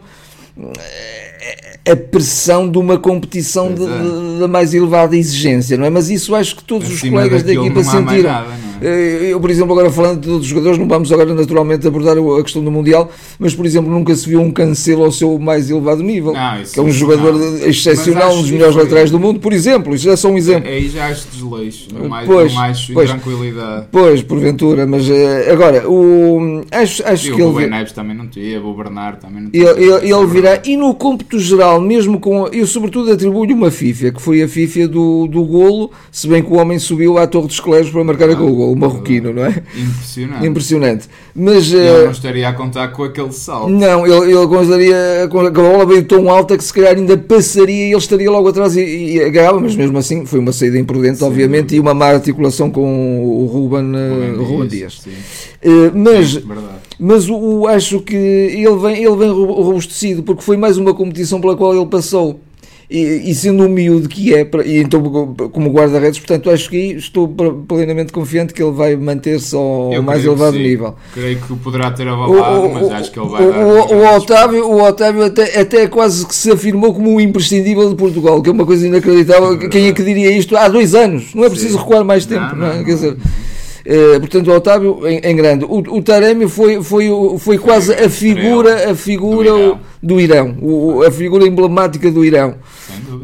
[1.89, 4.39] a pressão de uma competição de, é.
[4.39, 5.89] da mais elevada exigência, não é?
[5.89, 8.32] Mas isso acho que todos os colegas da equipa sentiram.
[8.32, 8.67] Nada, é?
[8.82, 12.63] Eu, por exemplo, agora falando de outros jogadores, não vamos agora naturalmente abordar a questão
[12.63, 16.34] do Mundial, mas, por exemplo, nunca se viu um cancelo ao seu mais elevado nível,
[16.34, 17.68] não, que é um jogador não.
[17.68, 18.84] excepcional, um dos melhores foi...
[18.84, 20.70] laterais do mundo, por exemplo, isso é só um exemplo.
[20.70, 23.88] Aí já acho desleixo, não mais, pois, não pois, tranquilidade.
[23.92, 27.68] Pois, porventura, mas eh, agora, o, acho, acho e que o ele...
[27.68, 29.66] O Neves também não teve, o Bernardo também não teve.
[29.66, 32.48] Ele, ele, ele virá, e no cômputo geral, mesmo com.
[32.48, 36.52] Eu, sobretudo, atribuo-lhe uma FIFA, que foi a FIFA do, do golo, se bem que
[36.52, 39.46] o homem subiu à Torre dos Clérigos para marcar ah, aquele golo, o marroquino, não
[39.46, 39.64] é?
[39.76, 40.48] Impressionante.
[40.48, 41.08] Impressionante.
[41.36, 43.70] Mas, ele uh, não estaria a contar com aquele salto.
[43.70, 47.88] Não, ele, ele contaria com a bola veio tão alta que se calhar ainda passaria
[47.88, 51.20] e ele estaria logo atrás e, e agarrava, mas mesmo assim foi uma saída imprudente,
[51.20, 51.26] Sim.
[51.26, 55.02] obviamente, e uma má articulação com o Ruben, uh, Ruben Dias.
[55.04, 55.48] Dias.
[55.64, 56.44] Uh, mas, Sim,
[57.00, 61.40] mas o, o, acho que ele vem, ele vem robustecido porque foi mais uma competição
[61.40, 62.40] pela qual ele passou
[62.89, 65.02] e, e sendo um miúdo que é, e então
[65.52, 67.28] como guarda-redes, portanto acho que estou
[67.67, 70.95] plenamente confiante que ele vai manter-se ao Eu mais elevado nível.
[71.13, 73.60] Creio que poderá ter avalado, o, mas acho que ele vai o, dar.
[73.60, 78.41] O, Otávio, o Otávio até, até quase que se afirmou como um imprescindível de Portugal,
[78.41, 79.54] que é uma coisa inacreditável.
[79.54, 81.36] É Quem é que diria isto há dois anos?
[81.36, 81.80] Não é preciso Sim.
[81.80, 82.84] recuar mais tempo, não, não, não é?
[82.86, 83.17] Quer dizer,
[83.88, 85.63] Uh, portanto, o Otávio em, em grande.
[85.63, 87.08] O, o, Taremi foi, foi,
[87.39, 92.26] foi quase a figura, a figura do Irão, do Irão o, a figura emblemática do
[92.26, 92.56] Irão.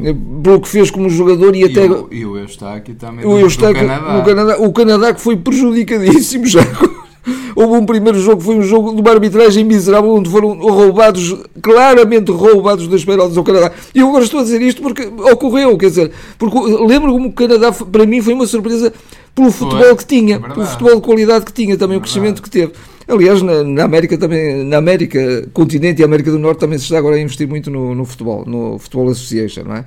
[0.01, 1.85] Eh, pelo que fez como jogador e, e até.
[1.85, 3.25] O, e o Eustáquio também.
[3.25, 4.17] O Eustáquio, Canadá.
[4.17, 4.57] O Canadá.
[4.57, 6.61] O Canadá que foi prejudicadíssimo já.
[7.55, 11.35] Houve um primeiro jogo que foi um jogo de uma arbitragem miserável onde foram roubados,
[11.61, 13.71] claramente roubados das penaltis ao Canadá.
[13.93, 17.33] E eu agora estou a dizer isto porque ocorreu, quer dizer, porque lembro como o
[17.33, 18.91] Canadá para mim foi uma surpresa
[19.35, 22.41] pelo futebol que tinha, é pelo futebol de qualidade que tinha, também é o crescimento
[22.41, 22.73] que teve.
[23.07, 26.97] Aliás, na, na, América também, na América, continente e América do Norte também se está
[26.97, 29.85] agora a investir muito no, no futebol, no futebol association, não é?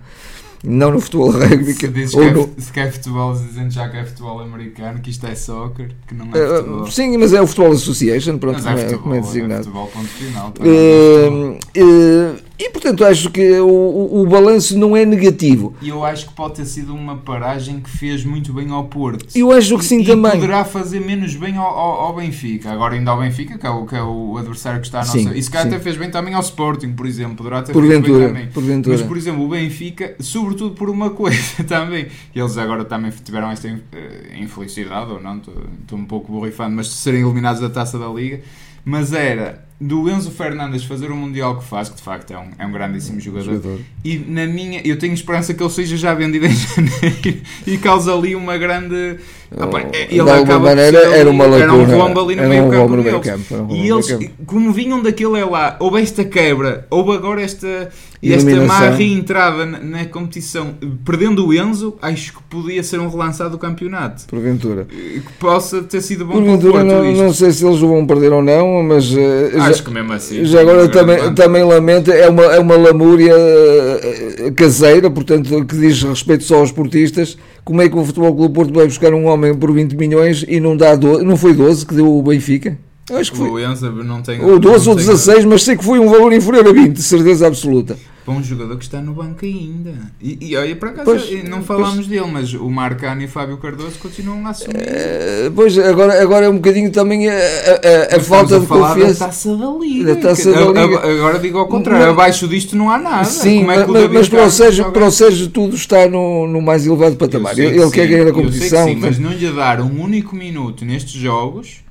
[0.67, 1.73] não no futebol rugby.
[1.73, 2.93] Se, diz que, é, no...
[2.93, 6.57] futebol, dizendo já que é futebol americano, que isto é soccer, que não é eh,
[6.57, 6.83] futebol.
[6.83, 9.61] Uh, sim, mas é o Futebol Association, pronto, mas é, futebol, como é, é designado.
[9.61, 10.55] É futebol, ponto final.
[10.59, 15.75] Uh, uh, e portanto acho que o, o, balanço não é negativo.
[15.83, 19.27] E eu acho que pode ter sido uma paragem que fez muito bem ao Porto.
[19.35, 20.33] Eu acho que sim e, também.
[20.33, 22.73] E poderá fazer menos bem ao, ao, ao, Benfica.
[22.73, 25.19] Agora ainda ao Benfica, que é o, que é o adversário que está a nossa.
[25.19, 27.37] Sim, e se calhar até fez bem também ao Sporting, por exemplo.
[27.37, 28.47] Poderá ter por feito ventura, bem também.
[28.49, 28.97] Por ventura.
[28.97, 32.07] Mas por exemplo, o Benfica, sobretudo por uma coisa também.
[32.35, 36.95] Eles agora também tiveram esta eh, infelicidade, ou não, estou um pouco borrifando, mas de
[36.95, 38.41] serem eliminados da taça da Liga.
[38.83, 42.49] Mas era do Enzo Fernandes fazer o Mundial que faz, que de facto é um,
[42.59, 43.55] é um grandíssimo jogador.
[43.55, 43.81] jogador.
[44.03, 48.15] E na minha, eu tenho esperança que ele seja já vendido em janeiro e causa
[48.15, 49.19] ali uma grande.
[49.55, 51.65] Opa, ele de alguma maneira era uma loucura.
[51.65, 52.97] Era um rombo ali no meio um campo.
[52.97, 57.43] Meio campo um e eles, como vinham daquele é lá, houve esta quebra, houve agora
[57.43, 57.91] esta,
[58.33, 63.51] esta má reentrada na, na, competição, perdendo o Enzo, acho que podia ser um relançado
[63.51, 64.27] do campeonato.
[64.27, 64.85] Porventura.
[64.85, 68.07] Que possa ter sido bom Porventura, para o Porto, não, não sei se eles vão
[68.07, 70.45] perder ou não, mas uh, Acho que mesmo assim.
[70.45, 76.03] Já agora também, também lamento, é uma, é uma lamúria eh, caseira, portanto, que diz
[76.03, 77.37] respeito só aos esportistas.
[77.65, 80.61] Como é que o Futebol Clube Porto vai buscar um homem por 20 milhões e
[80.61, 82.79] não dá 12, não foi 12 que deu o Benfica?
[83.09, 83.49] Eu acho que foi.
[83.49, 84.43] O Enza não tem.
[84.43, 87.47] Ou 12 ou 16, mas sei que foi um valor inferior a 20, de certeza
[87.47, 89.95] absoluta para um jogador que está no banco ainda.
[90.21, 93.29] E, e olha, por acaso, pois, não falámos pois, dele, mas o Marcano e o
[93.29, 94.75] Fábio Cardoso continuam a assumir.
[94.75, 99.21] Uh, pois, agora, agora é um bocadinho também a, a, a falta de confiança.
[99.21, 100.15] Da taça da Liga.
[100.15, 100.99] Da taça da Liga.
[101.09, 103.25] Agora digo ao contrário, abaixo disto não há nada.
[103.27, 106.85] Sim, é mas, mas para, o Sérgio, para o Sérgio tudo está no, no mais
[106.85, 107.57] elevado patamar.
[107.57, 108.89] Ele que quer ganhar a competição.
[108.89, 111.86] Sim, mas não lhe dar um único minuto nestes jogos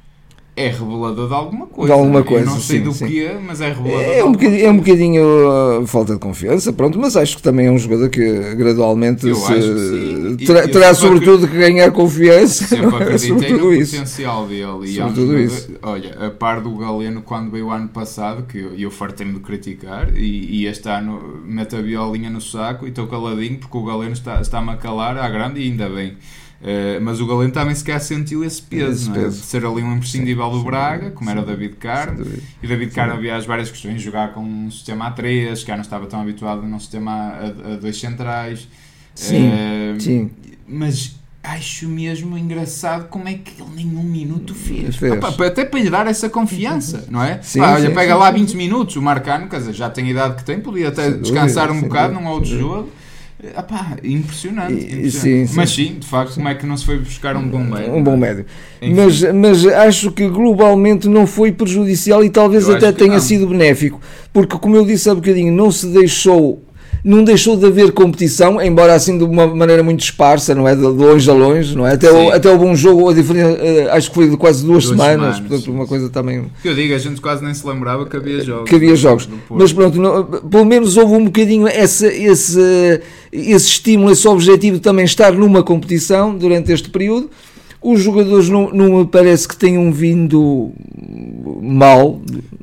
[0.57, 1.93] é revelador de alguma coisa.
[1.93, 3.07] De alguma coisa, Eu não sei sim, do sim.
[3.07, 6.71] que é, mas é revelador é um bocadinho, É um bocadinho uh, falta de confiança,
[6.71, 11.47] pronto, mas acho que também é um jogador que gradualmente eu se, terá, terá sobretudo
[11.47, 12.65] que ganhar confiança.
[12.67, 13.91] Sempre acreditei no isso.
[13.91, 14.85] potencial dele.
[14.85, 15.71] E sobretudo isso.
[15.81, 19.39] Olha, a par do Galeno quando veio o ano passado, que eu, eu fartei-me de
[19.41, 23.83] criticar, e, e este ano mete a violinha no saco e estou caladinho porque o
[23.83, 26.15] Galeno está-me está a calar à grande e ainda bem.
[26.61, 29.37] Uh, mas o Galeno também sequer sentiu esse peso, esse peso.
[29.37, 29.41] É?
[29.41, 32.25] de ser ali um imprescindível do Braga, como era o David Carmo.
[32.63, 35.81] E David Carmo havia as várias questões, jogar com um sistema A3, que já não
[35.81, 38.67] estava tão habituado num sistema a, a dois centrais.
[39.13, 40.31] Sim, uh, sim.
[40.67, 41.15] Mas
[41.45, 44.95] acho mesmo engraçado como é que ele nenhum minuto fez.
[44.95, 45.13] fez.
[45.13, 47.39] Ah, pá, até para lhe dar essa confiança, não é?
[47.41, 50.07] Sim, pá, olha, sim, pega sim, lá 20 minutos, o Marcano, quer dizer, já tem
[50.07, 52.89] a idade que tem, podia até descansar um bocado num outro jogo.
[53.57, 54.73] Epá, impressionante.
[54.73, 55.11] impressionante.
[55.11, 55.55] Sim, sim.
[55.55, 57.93] Mas sim, de facto, como é que não se foi buscar um bom médio?
[57.93, 58.45] Um bom médio.
[58.81, 63.99] Mas, mas acho que globalmente não foi prejudicial e talvez eu até tenha sido benéfico,
[64.33, 66.64] porque, como eu disse há bocadinho, não se deixou
[67.05, 70.75] não deixou de haver competição, embora assim de uma maneira muito esparsa, não é?
[70.75, 71.93] De longe a longe, não é?
[71.93, 74.85] Até, o, até o bom jogo, a diferença, eh, acho que foi de quase duas,
[74.85, 76.45] duas semanas, semanas, portanto, uma coisa também.
[76.63, 78.67] Que eu digo, a gente quase nem se lembrava que havia jogos.
[78.67, 79.29] Que havia jogos.
[79.51, 84.81] Mas pronto, não, pelo menos houve um bocadinho esse, esse, esse estímulo, esse objetivo de
[84.81, 87.29] também estar numa competição durante este período.
[87.83, 90.71] Os jogadores não, não me parece que tenham vindo
[91.61, 92.19] mal.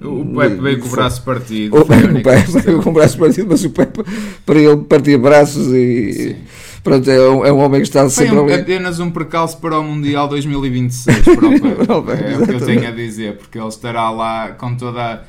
[0.08, 1.78] O Pepe veio com o braço partido.
[1.78, 4.04] O Pepe veio com o braço partido, mas o Pepe,
[4.44, 6.12] para ele, partia braços e.
[6.12, 6.36] Sim.
[6.82, 9.84] Pronto, é um, é um homem que está sempre um, apenas um percalço para o
[9.84, 11.16] Mundial 2026
[11.86, 12.24] para o Pepe.
[12.24, 15.20] é o que eu tenho a dizer, porque ele estará lá com toda a.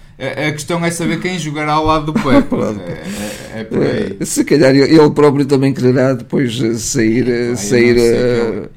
[0.48, 2.56] A questão é saber quem jogará ao lado do Pepe.
[3.56, 4.26] é, é, é, por aí.
[4.26, 7.56] Se calhar ele próprio também quererá depois sair.
[7.58, 8.70] sair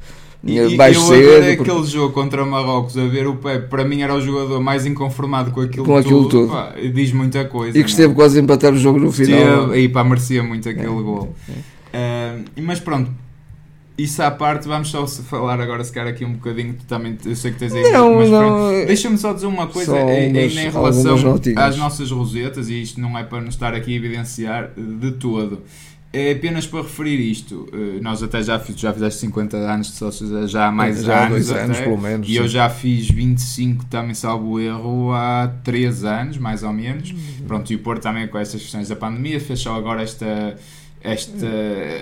[0.46, 1.22] e, mais eu cedo.
[1.22, 1.70] Eu porque...
[1.70, 5.50] aquele jogo contra Marrocos a ver o Pepe, para mim era o jogador mais inconformado
[5.50, 6.48] com aquilo, com aquilo tudo.
[6.48, 7.78] Pá, diz muita coisa.
[7.78, 9.74] E que esteve quase a empatar o jogo no final.
[9.74, 11.34] E pá, merecia muito aquele é, gol.
[11.92, 12.38] É.
[12.38, 13.10] Uh, mas pronto,
[13.98, 17.50] isso à parte, vamos só falar agora, se calhar aqui um bocadinho, também, eu sei
[17.50, 21.76] que tens aí, não, mas não, deixa-me só dizer uma coisa ainda em relação às
[21.78, 25.62] nossas rosetas, e isto não é para nos estar aqui a evidenciar de todo.
[26.16, 27.68] É apenas para referir isto.
[27.70, 31.26] Eh, nós até já, fiz, já fizeste 50 anos de sócios já há mais já
[31.26, 31.30] anos.
[31.30, 32.26] Dois até, anos, pelo menos.
[32.26, 32.38] E sim.
[32.38, 37.10] eu já fiz 25, também salvo erro, há 3 anos, mais ou menos.
[37.10, 37.46] Uhum.
[37.46, 40.56] Pronto, e o Porto também com estas questões da pandemia fez só agora esta.
[40.98, 41.46] Esta,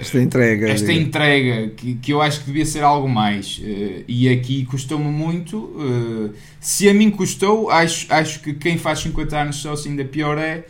[0.00, 4.30] esta entrega, esta entrega que, que eu acho que devia ser algo mais uh, e
[4.30, 9.56] aqui custou-me muito uh, se a mim custou, acho, acho que quem faz 50 anos
[9.56, 10.64] sócio ainda pior é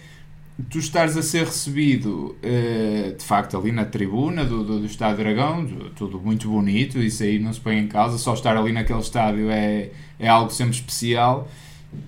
[0.71, 5.25] tu estares a ser recebido uh, de facto ali na tribuna do, do, do Estádio
[5.25, 9.01] Dragão, tudo muito bonito, isso aí não se põe em causa, só estar ali naquele
[9.01, 11.49] estádio é, é algo sempre especial,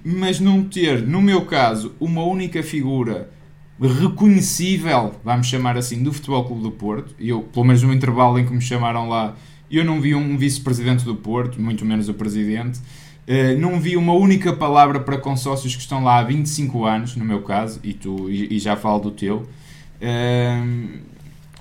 [0.05, 3.31] mas não ter, no meu caso, uma única figura
[3.81, 8.39] reconhecível, vamos chamar assim, do Futebol Clube do Porto, e eu, pelo menos no intervalo
[8.39, 9.37] em que me chamaram lá,
[9.69, 12.79] eu não vi um vice-presidente do Porto, muito menos o presidente,
[13.27, 17.25] Uh, não vi uma única palavra para consórcios que estão lá há 25 anos, no
[17.25, 19.49] meu caso, e, tu, e, e já falo do teu.
[20.01, 21.01] Uh,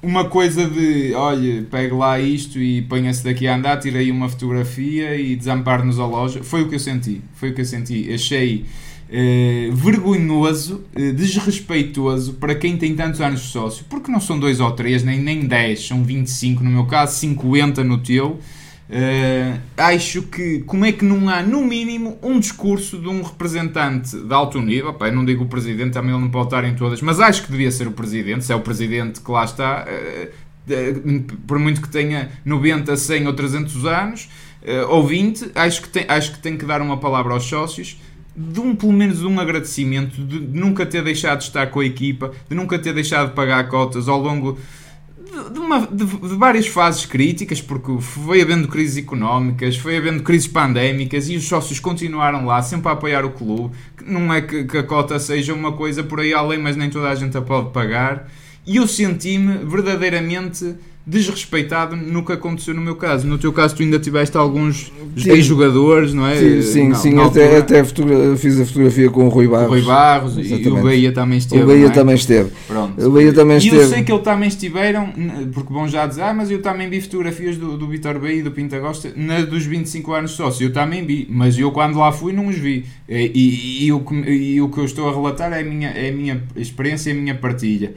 [0.03, 5.15] uma coisa de, olha, pegue lá isto e ponha-se daqui a andar, tirei uma fotografia
[5.15, 6.43] e desampare-nos a loja.
[6.43, 7.23] Foi o que eu senti.
[7.33, 8.13] Foi o que eu senti.
[8.13, 8.63] Achei
[9.09, 10.83] uh, vergonhoso,
[11.15, 15.19] desrespeitoso para quem tem tantos anos de sócio, porque não são dois ou três, nem,
[15.19, 18.39] nem 10, são 25 no meu caso, 50 no teu.
[18.87, 24.15] Uh, acho que como é que não há no mínimo um discurso de um representante
[24.15, 27.19] de alto nível, não digo o presidente, também ele não pode estar em todas, mas
[27.19, 31.23] acho que devia ser o presidente, se é o presidente que lá está, uh, uh,
[31.47, 34.29] por muito que tenha 90, 100 ou 300 anos,
[34.89, 38.01] ou 20, acho que, tem, acho que tem que dar uma palavra aos sócios
[38.35, 42.31] de um, pelo menos um agradecimento, de nunca ter deixado de estar com a equipa,
[42.49, 44.57] de nunca ter deixado de pagar cotas ao longo
[45.51, 50.47] de, uma, de, de, várias fases críticas, porque foi havendo crises económicas, foi havendo crises
[50.47, 53.75] pandémicas e os sócios continuaram lá, sempre a apoiar o clube.
[54.05, 57.09] Não é que, que a cota seja uma coisa por aí além, mas nem toda
[57.09, 58.29] a gente a pode pagar.
[58.65, 60.75] E eu senti-me verdadeiramente
[61.07, 63.27] desrespeitado no que aconteceu no meu caso.
[63.27, 66.35] No teu caso, tu ainda tiveste alguns ex-jogadores, não é?
[66.35, 67.83] Sim, sim, não, sim até, até
[68.37, 69.69] fiz a fotografia com o Rui Barros.
[69.69, 70.67] Rui Barros Exatamente.
[70.67, 71.63] e o Bahia também esteve.
[71.63, 71.89] O Bahia é?
[71.89, 72.51] também esteve.
[72.67, 73.05] Pronto.
[73.05, 73.83] O Bahia também e esteve.
[73.83, 75.13] eu sei que ele também estiveram,
[75.53, 78.43] porque vão já dizer, ah, mas eu também vi fotografias do, do Vitor Bahia e
[78.43, 80.65] do Pinta Gosta na dos 25 anos sócio.
[80.65, 82.85] Eu também vi, mas eu quando lá fui não os vi.
[83.07, 85.89] E, e, e, o, que, e o que eu estou a relatar é a minha,
[85.89, 87.93] é a minha experiência e a minha partilha.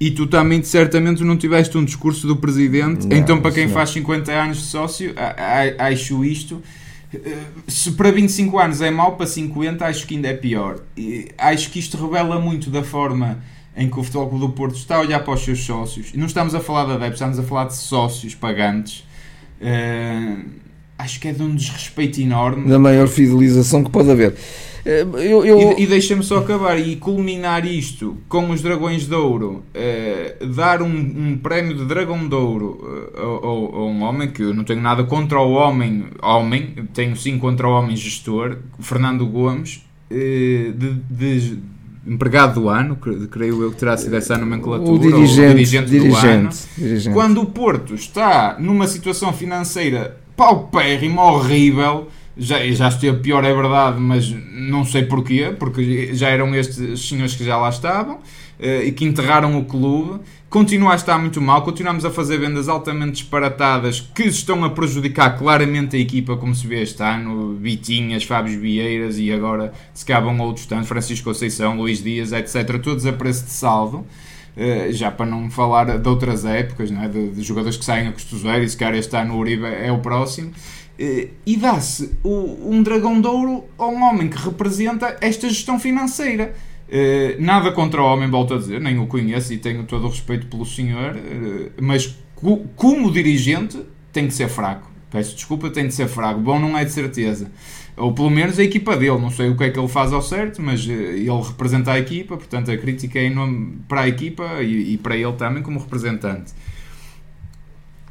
[0.00, 3.06] E tu também, certamente, não tiveste um discurso do presidente.
[3.06, 3.74] Não, então, para quem não.
[3.74, 5.14] faz 50 anos de sócio,
[5.78, 6.62] acho isto.
[7.12, 7.36] Eh,
[7.68, 10.80] se para 25 anos é mau, para 50 acho que ainda é pior.
[10.96, 13.42] E acho que isto revela muito da forma
[13.76, 16.12] em que o Futebol Clube do Porto está a olhar para os seus sócios.
[16.14, 19.04] E não estamos a falar de adeptos, estamos a falar de sócios pagantes.
[19.60, 20.44] Uh,
[20.98, 22.68] acho que é de um desrespeito enorme.
[22.68, 24.34] Da maior fidelização que pode haver.
[24.84, 25.78] Eh, eu, eu...
[25.78, 30.82] E, e deixa-me só acabar e culminar isto com os Dragões de Ouro, eh, dar
[30.82, 32.80] um, um, prémio de Dragão de Ouro
[33.14, 37.38] eh, a, um homem que eu não tenho nada contra o homem, homem tenho sim
[37.38, 40.72] contra o homem gestor, Fernando Gomes, de,
[41.08, 41.58] de
[42.04, 42.96] empregado do ano,
[43.30, 47.14] creio eu que terá sido essa a nomenclatura, o dirigente, dirigente, dirigente, do ano, dirigente.
[47.14, 52.08] quando o Porto está numa situação financeira paupérrima, horrível
[52.40, 57.36] já, já esteve pior, é verdade, mas não sei porquê, porque já eram estes senhores
[57.36, 60.20] que já lá estavam uh, e que enterraram o clube.
[60.48, 65.38] Continua a estar muito mal, continuamos a fazer vendas altamente disparatadas que estão a prejudicar
[65.38, 67.56] claramente a equipa, como se vê este ano.
[67.60, 72.80] Vitinhas, Fábio Vieiras e agora se cabam outros tantos, Francisco Conceição, Luís Dias, etc.
[72.82, 74.06] Todos a preço de saldo.
[74.56, 77.08] Uh, já para não falar de outras épocas, não é?
[77.08, 79.92] de, de jogadores que saem a costuseiro e se calhar este ano o Uribe é
[79.92, 80.50] o próximo.
[81.02, 86.54] Eh, e dá-se um dragão de ouro a um homem que representa esta gestão financeira.
[86.90, 90.10] Eh, nada contra o homem, volto a dizer, nem o conheço e tenho todo o
[90.10, 92.18] respeito pelo senhor, eh, mas
[92.76, 93.80] como dirigente
[94.12, 94.90] tem que ser fraco.
[95.10, 96.38] Peço desculpa, tem de ser fraco.
[96.38, 97.50] Bom, não é de certeza.
[97.96, 99.18] Ou pelo menos a equipa dele.
[99.18, 102.36] Não sei o que é que ele faz ao certo, mas ele representa a equipa,
[102.36, 103.32] portanto a crítica é
[103.88, 106.52] para a equipa e, e para ele também como representante.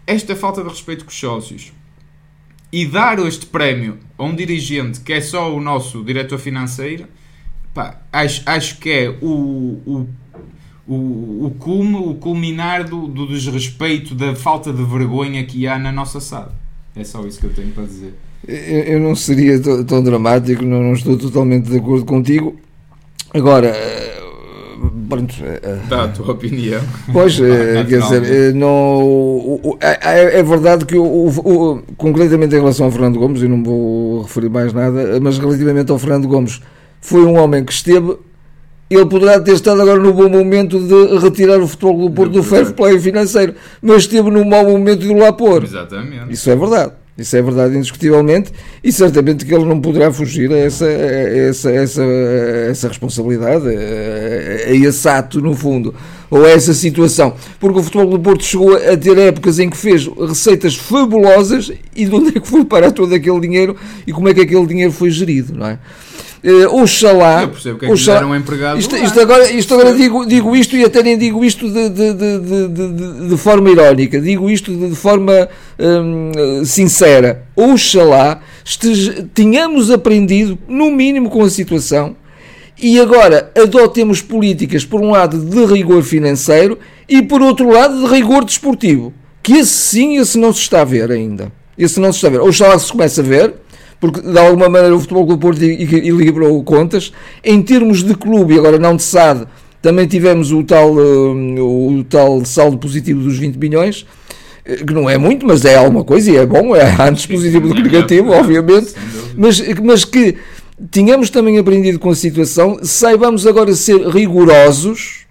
[0.08, 1.72] Esta falta de respeito com os sócios
[2.72, 7.06] e dar este prémio a um dirigente que é só o nosso diretor financeiro,
[7.74, 10.08] pá, acho, acho que é o, o,
[10.88, 15.92] o, o cume, o culminar do, do desrespeito, da falta de vergonha que há na
[15.92, 16.54] nossa sala.
[16.96, 18.14] É só isso que eu tenho para dizer.
[18.48, 22.60] Eu não seria tão dramático, não estou totalmente de acordo contigo.
[23.34, 23.74] Agora,
[25.08, 25.36] pronto,
[25.90, 26.82] Dá a tua opinião.
[27.12, 32.60] Pois, eh, quer dizer, eh, não, é, é, é verdade que, o, o, concretamente em
[32.60, 36.62] relação ao Fernando Gomes, eu não vou referir mais nada, mas relativamente ao Fernando Gomes,
[37.02, 38.18] foi um homem que esteve
[38.90, 42.42] ele poderá ter estado agora no bom momento de retirar o futebol do Porto do
[42.42, 45.64] fair play financeiro, mas esteve no mau momento de o lá pôr.
[45.64, 46.34] Exatamente.
[46.34, 46.94] Isso é verdade.
[47.22, 48.52] Isso é verdade indiscutivelmente
[48.84, 52.88] e certamente que ele não poderá fugir a essa, a essa, a essa, a essa
[52.88, 55.94] responsabilidade, a, esse ato no fundo,
[56.30, 57.34] ou a essa situação.
[57.60, 62.06] Porque o futebol do Porto chegou a ter épocas em que fez receitas fabulosas e
[62.06, 63.76] de onde é que foi parar todo aquele dinheiro
[64.08, 65.80] e como é que aquele dinheiro foi gerido, não é?
[66.44, 67.44] Uh, oxalá.
[67.44, 68.80] Eu percebo que é oxalá, um empregado.
[68.80, 72.14] Isto, isto, agora, isto agora digo, digo isto e até nem digo isto de, de,
[72.14, 77.44] de, de, forma irónica, digo isto de, forma hum, sincera.
[77.56, 78.40] Oxalá
[79.34, 82.16] tenhamos aprendido, no mínimo, com a situação
[82.82, 88.14] e agora adotemos políticas, por um lado, de rigor financeiro e, por outro lado, de
[88.14, 89.14] rigor desportivo.
[89.44, 91.52] Que esse sim, esse não se está a ver ainda.
[91.78, 92.42] Esse não se está a ver.
[92.42, 93.56] Oxalá se começa a ver
[94.00, 97.12] porque de alguma maneira o Futebol Clube Porto equilibrou contas.
[97.44, 99.46] Em termos de clube, e agora não de SAD,
[99.82, 104.06] também tivemos o tal, eh, o tal saldo positivo dos 20 milhões,
[104.66, 107.68] eh, que não é muito, mas é alguma coisa e é bom, é antes positivo
[107.68, 108.94] do que negativo, obviamente,
[109.36, 110.36] mas, mas que
[110.92, 115.26] tínhamos também aprendido com a situação, saibamos agora ser rigorosos,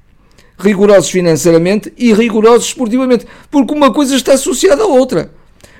[0.59, 5.31] rigorosos financeiramente e rigorosos esportivamente, porque uma coisa está associada à outra.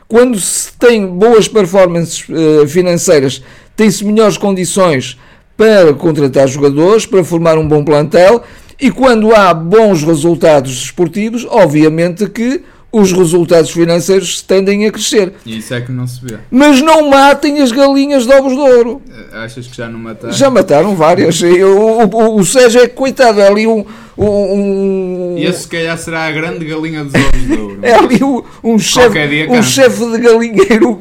[0.09, 3.43] Quando se tem boas performances uh, financeiras,
[3.77, 5.19] tem-se melhores condições
[5.55, 8.43] para contratar jogadores, para formar um bom plantel,
[8.81, 15.35] e quando há bons resultados esportivos, obviamente que os resultados financeiros tendem a crescer.
[15.45, 16.39] E isso é que não se vê.
[16.51, 19.03] Mas não matem as galinhas de ovos de ouro.
[19.11, 20.33] Eh, achas que já não mataram?
[20.33, 21.43] Já mataram várias.
[21.43, 23.85] O, o, o Sérgio é coitado, é ali um,
[24.21, 27.79] um, e esse se calhar será a grande galinha dos ovos de ouro.
[27.81, 29.17] É ali um, um chefe
[29.49, 31.01] um chef de galinheiro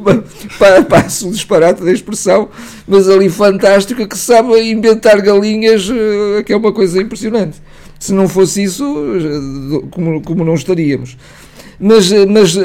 [0.87, 2.49] passo um disparate da expressão,
[2.87, 7.57] mas ali fantástico que sabe inventar galinhas, eh, que é uma coisa impressionante.
[7.99, 11.17] Se não fosse isso, eh, como, como não estaríamos.
[11.79, 12.55] Mas, eh, mas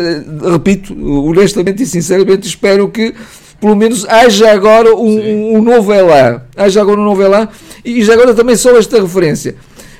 [0.53, 0.95] repito,
[1.27, 3.15] honestamente e sinceramente, espero que
[3.59, 6.45] pelo menos haja agora um, um novo Elá.
[6.55, 7.49] Haja agora um novo Elá.
[7.85, 9.55] E já agora também só esta referência.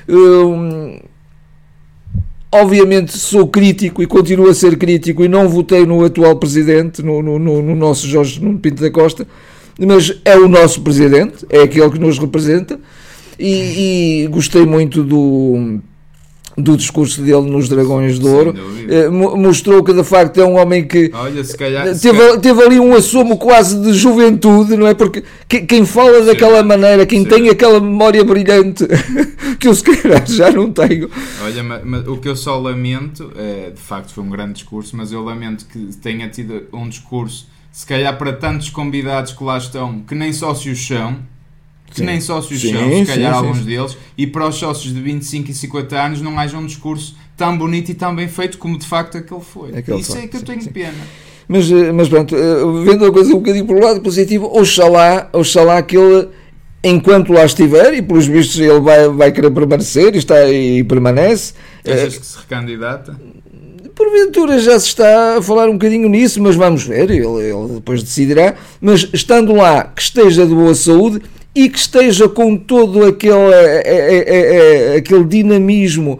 [0.07, 0.99] Hum,
[2.51, 7.21] obviamente sou crítico e continuo a ser crítico e não votei no atual presidente, no,
[7.21, 9.27] no, no nosso Jorge Nuno Pinto da Costa,
[9.79, 12.79] mas é o nosso presidente, é aquele que nos representa
[13.39, 15.79] e, e gostei muito do
[16.57, 18.53] do discurso dele nos Dragões de Ouro,
[18.87, 22.39] eh, mostrou que de facto é um homem que Olha, calhar, teve, calhar...
[22.39, 24.93] teve, ali um assomo quase de juventude, não é?
[24.93, 26.25] Porque quem fala Sim.
[26.25, 27.29] daquela maneira, quem Sim.
[27.29, 28.85] tem aquela memória brilhante
[29.59, 31.09] que eu se calhar já não tenho.
[31.43, 34.95] Olha, mas, mas, o que eu só lamento, é, de facto foi um grande discurso,
[34.95, 39.57] mas eu lamento que tenha tido um discurso, se calhar para tantos convidados que lá
[39.57, 41.17] estão, que nem sócios são
[41.93, 42.05] que sim.
[42.05, 45.51] nem sócios sim, são, se calhar sim, alguns deles, e para os sócios de 25
[45.51, 48.85] e 50 anos não haja um discurso tão bonito e tão bem feito como de
[48.85, 49.75] facto aquele foi.
[49.77, 50.93] Aquele Isso foi, é que eu tenho pena.
[51.47, 55.81] Mas, eh, mas pronto, eh, vendo a coisa um bocadinho pelo lado positivo, oxalá, oxalá
[55.81, 56.29] que ele,
[56.83, 61.53] enquanto lá estiver, e pelos vistos ele vai, vai querer permanecer e, está, e permanece.
[61.85, 63.19] Achas é, que se recandidata?
[63.93, 68.01] Porventura já se está a falar um bocadinho nisso, mas vamos ver, ele, ele depois
[68.01, 68.55] decidirá.
[68.81, 71.21] Mas estando lá, que esteja de boa saúde
[71.55, 76.19] e que esteja com todo aquele, é, é, aquele dinamismo,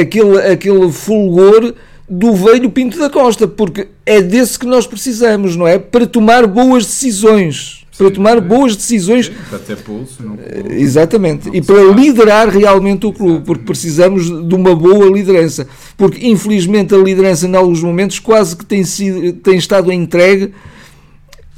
[0.00, 1.74] aquele, aquele fulgor
[2.08, 5.78] do velho Pinto da Costa, porque é desse que nós precisamos, não é?
[5.78, 7.84] Para tomar boas decisões.
[7.92, 9.26] Sim, para tomar boas decisões.
[9.26, 10.22] Sim, para ter pulso.
[10.22, 10.40] Clube,
[10.70, 11.50] Exatamente.
[11.52, 15.66] E para liderar realmente o clube, porque precisamos de uma boa liderança.
[15.96, 20.52] Porque, infelizmente, a liderança, em alguns momentos, quase que tem, sido, tem estado entregue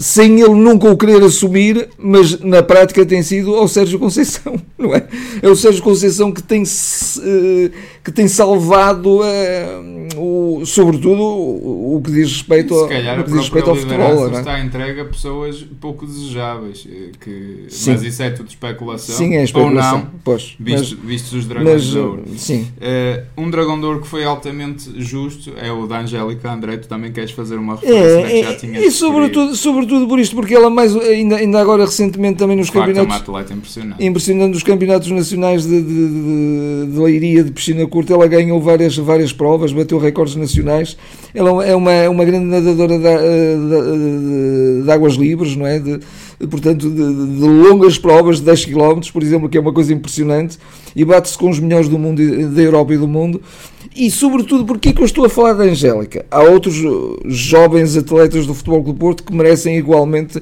[0.00, 4.94] sem ele nunca o querer assumir, mas na prática tem sido ao Sérgio Conceição, não
[4.94, 5.06] é?
[5.42, 7.70] É o Sérgio Conceição que tem, eh,
[8.02, 9.68] que tem salvado, eh,
[10.16, 12.94] o, sobretudo, o que diz respeito, ao, que
[13.24, 14.30] diz respeito ao futebol.
[14.30, 14.40] Não é?
[14.40, 19.14] está entregue a pessoas pouco desejáveis, eh, que, mas isso é tudo especulação.
[19.14, 19.98] Sim, é especulação.
[19.98, 22.24] Ou não, pois, visto, mas, vistos os dragões mas, de ouro.
[22.38, 22.68] Sim.
[22.78, 26.78] Uh, um dragão de ouro que foi altamente justo é o da Angélica André.
[26.78, 30.18] Tu também queres fazer uma referência é, que já tinha E sobretudo, sobretudo sobretudo por
[30.20, 33.16] isto, porque ela mais ainda, ainda agora recentemente também nos claro campeonatos.
[33.16, 34.04] É atleta impressionante.
[34.04, 38.96] Impressionante nos campeonatos nacionais de, de, de, de, leiria de piscina curta, ela ganhou várias,
[38.96, 40.96] várias provas, bateu recordes nacionais.
[41.34, 43.04] Ela é uma, uma grande nadadora de,
[44.78, 45.80] de, de águas livres, não é?
[46.48, 50.58] Portanto, de, de, longas provas de 10 km, por exemplo, que é uma coisa impressionante,
[50.96, 53.42] e bate-se com os melhores do mundo, da Europa e do mundo.
[53.94, 56.24] E, sobretudo, porque é que eu estou a falar da Angélica?
[56.30, 56.76] Há outros
[57.26, 60.40] jovens atletas do Futebol Clube Porto que merecem igualmente,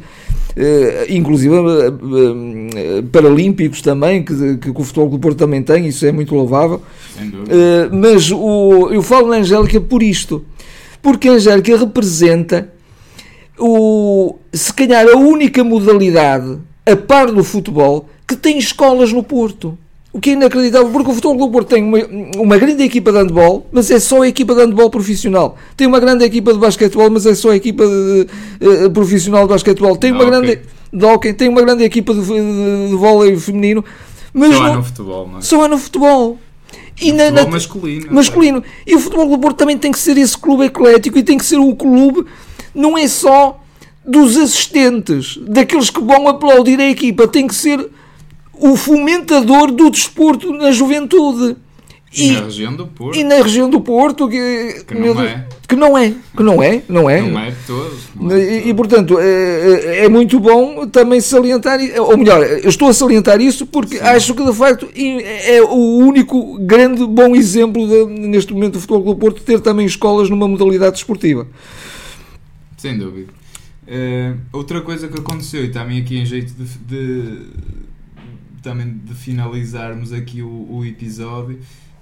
[0.55, 6.13] eh, inclusive eh, paralímpicos também, que, que, o Futebol Clube Porto também tem, isso é
[6.13, 6.81] muito louvável.
[7.19, 10.45] Eh, mas o, eu falo na Angélica por isto,
[11.03, 12.78] porque a Angélica representa
[13.59, 19.77] o, se calhar a única modalidade, a par do futebol, que tem escolas no Porto.
[20.11, 21.99] O que é inacreditável, porque o Futebol do Porto tem uma,
[22.39, 25.57] uma grande equipa de handball, mas é só a equipa de handball profissional.
[25.77, 28.27] Tem uma grande equipa de basquetebol, mas é só a equipa de,
[28.59, 29.97] de, de, profissional de basquetebol.
[29.97, 30.61] Tem uma grande
[30.93, 33.85] de hockey, tem uma grande equipa de, de, de vôlei feminino.
[34.33, 35.43] Mas só não, há no futebol, não é?
[35.43, 36.39] Só há no futebol.
[37.01, 38.07] E no na, futebol na, masculino.
[38.11, 38.65] Masculino.
[38.87, 41.45] E o Futebol do Porto também tem que ser esse clube eclético e tem que
[41.45, 42.25] ser um clube
[42.79, 43.61] não é só
[44.05, 47.91] dos assistentes, daqueles que vão aplaudir a equipa, tem que ser
[48.55, 51.57] o fomentador do desporto na juventude.
[52.11, 53.19] E, e, na região do Porto.
[53.19, 55.47] E na região do Porto, que, que, não, é.
[55.69, 56.15] que não é.
[56.35, 57.21] Que não é, não é.
[57.21, 57.99] Não é de todos.
[58.33, 62.95] É e, e, portanto, é, é, muito bom também salientar, ou melhor, eu estou a
[62.95, 64.05] salientar isso porque Sim.
[64.05, 69.15] acho que de facto é o único grande bom exemplo de, neste momento do Futebol
[69.15, 71.47] do Porto ter também escolas numa modalidade desportiva.
[72.79, 73.31] Sem dúvida.
[73.87, 77.47] Uh, outra coisa que aconteceu, e também aqui em jeito de, de
[78.63, 81.59] também de finalizarmos aqui o, o episódio,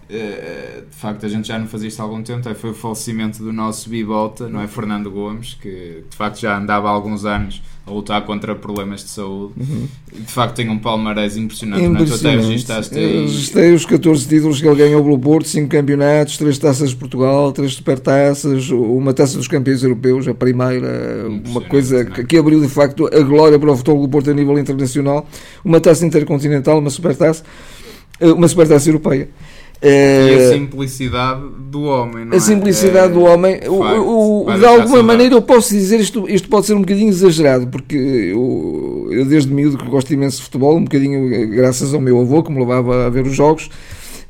[0.09, 3.53] de facto a gente já não fazia isto há algum tempo, foi o falecimento do
[3.53, 4.69] nosso bibota, não é?
[4.69, 9.11] Fernando Gomes, que de facto já andava há alguns anos a lutar contra problemas de
[9.11, 9.55] saúde.
[9.57, 9.87] Uhum.
[10.13, 12.35] De facto tem um palmarés impressionante, impressionante.
[12.35, 16.59] Não, tu até registaste os 14 títulos que ele ganhou pelo Porto, 5 campeonatos, 3
[16.59, 22.25] taças de Portugal, 3 supertaças, uma taça dos campeões europeus, a primeira, uma coisa que,
[22.25, 25.27] que, abriu de facto a glória para o futebol do Porto a nível internacional,
[25.65, 27.45] uma taça intercontinental, uma supertaça
[28.21, 29.29] uma supertaça europeia.
[29.83, 33.61] E a simplicidade do homem, A simplicidade é, do homem.
[33.69, 37.67] O, o, de alguma maneira eu posso dizer isto, isto pode ser um bocadinho exagerado,
[37.67, 42.01] porque eu, eu desde miúdo que gosto imenso de futebol, um bocadinho eh, graças ao
[42.01, 43.69] meu avô que me levava a ver os jogos,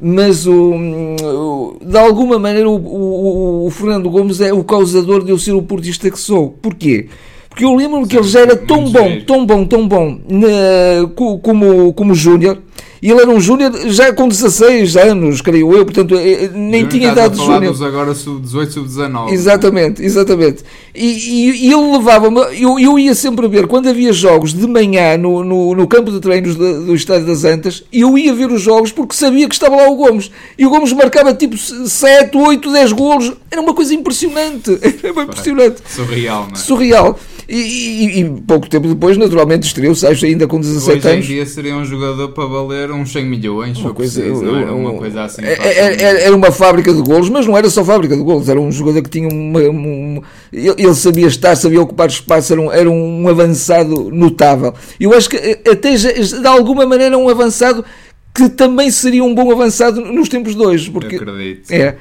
[0.00, 5.38] mas o, de alguma maneira o, o, o Fernando Gomes é o causador de eu
[5.38, 6.50] ser o portista que sou.
[6.50, 7.06] Porquê?
[7.48, 11.08] Porque eu lembro-me que ele já era tão bom, tão bom, tão bom na,
[11.40, 12.58] como, como Júnior
[13.00, 16.86] e ele era um júnior já com 16 anos, creio eu, portanto eh, eh, nem
[16.86, 17.84] tinha idade de júnior.
[17.84, 19.32] agora sub-18, sub-19.
[19.32, 20.64] Exatamente, exatamente.
[20.94, 25.16] E, e, e ele levava-me, eu, eu ia sempre ver, quando havia jogos de manhã
[25.16, 28.62] no, no, no campo de treinos do, do Estádio das Antas, eu ia ver os
[28.62, 30.30] jogos porque sabia que estava lá o Gomes.
[30.58, 33.32] E o Gomes marcava tipo 7, 8, 10 golos.
[33.50, 34.78] Era uma coisa impressionante.
[35.02, 35.82] Era impressionante.
[35.88, 36.56] Surreal, não é?
[36.56, 37.18] Surreal.
[37.48, 41.24] E, e, e, pouco tempo depois, naturalmente, estreou-se, ainda com 17 Hoje anos.
[41.24, 44.56] Hoje em dia seria um jogador para valer uns 100 milhões, uma coisa, preciso, eu,
[44.56, 45.44] era uma coisa assim.
[45.44, 48.22] Era, é, é, é, era, uma fábrica de golos, mas não era só fábrica de
[48.22, 49.60] golos, era um jogador que tinha uma.
[49.60, 50.22] uma
[50.52, 54.74] ele sabia estar, sabia ocupar espaço, era um, era um avançado notável.
[54.98, 55.36] Eu acho que
[55.70, 57.84] até já, de alguma maneira um avançado
[58.34, 60.90] que também seria um bom avançado nos tempos de hoje.
[60.90, 61.70] Porque, acredito.
[61.70, 61.96] É.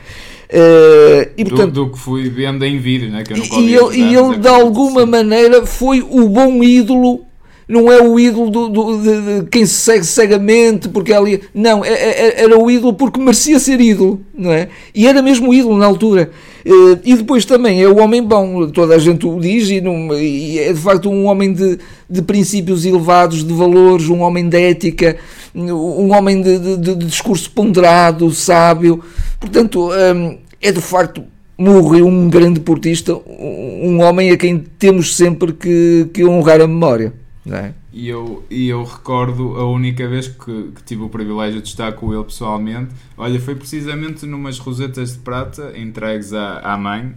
[0.49, 3.97] Uh, e, portanto, do, do, que fui vendo em vídeo, né, que eu e, ele,
[3.97, 7.25] e ele de alguma maneira foi o bom ídolo
[7.67, 11.41] não é o ídolo do, do, de, de, quem se segue cegamente porque é ali.
[11.53, 14.69] Não, é, é, é, era o ídolo porque merecia ser ídolo, não é?
[14.93, 16.29] E era mesmo ídolo na altura.
[16.65, 20.13] Uh, e depois também é o homem bom, toda a gente o diz, e, não,
[20.15, 21.77] e é de facto um homem de,
[22.09, 25.15] de princípios elevados, de valores, um homem de ética,
[25.53, 29.03] um homem de, discurso ponderado, sábio.
[29.39, 31.23] Portanto, um, é de facto
[31.57, 37.13] morreu um grande portista, um homem a quem temos sempre que, que honrar a memória.
[37.51, 37.73] É?
[37.93, 41.91] E, eu, e eu recordo a única vez que, que, tive o privilégio de estar
[41.93, 42.89] com ele pessoalmente.
[43.15, 47.13] Olha, foi precisamente numas rosetas de prata entregues à, à mãe.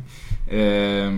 [0.46, 1.10] É,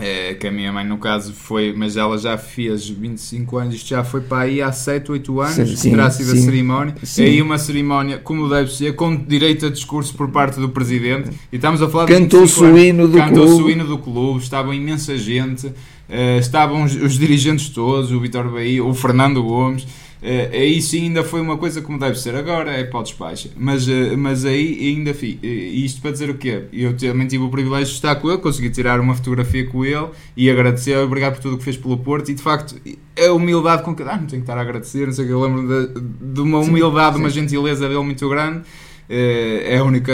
[0.00, 3.90] é, que a minha mãe, no caso, foi, mas ela já fez 25 anos, isto
[3.90, 6.94] já foi para aí há 7, 8 anos, sim, terá sido sim, a cerimónia.
[7.02, 7.24] Sim.
[7.24, 11.30] aí uma cerimónia, como deve ser, com direito a discurso por parte do presidente.
[11.52, 13.64] E estamos a falar Cantou-se o hino do Cantou clube.
[13.64, 15.70] o hino do clube, estava imensa gente,
[16.12, 19.86] uh, estavam os, os, dirigentes todos, o Vitor Bahia, o Fernando Gomes.
[20.22, 23.50] Uh, aí sim ainda foi uma coisa como deve ser agora, é para o despacho.
[23.56, 25.40] Mas, uh, mas aí ainda fi.
[25.42, 26.62] Uh, isto para dizer o quê?
[26.72, 30.06] Eu também tive o privilégio de estar com ele, consegui tirar uma fotografia com ele
[30.36, 32.30] e agradecer, obrigado por tudo o que fez pelo Porto.
[32.30, 32.76] E de facto,
[33.18, 34.04] a humildade com que.
[34.04, 35.32] Ah, não tenho que estar a agradecer, não sei o que.
[35.34, 36.00] Eu lembro de,
[36.34, 37.24] de uma humildade, sim, sim.
[37.24, 38.62] uma gentileza dele muito grande.
[39.08, 40.12] é a única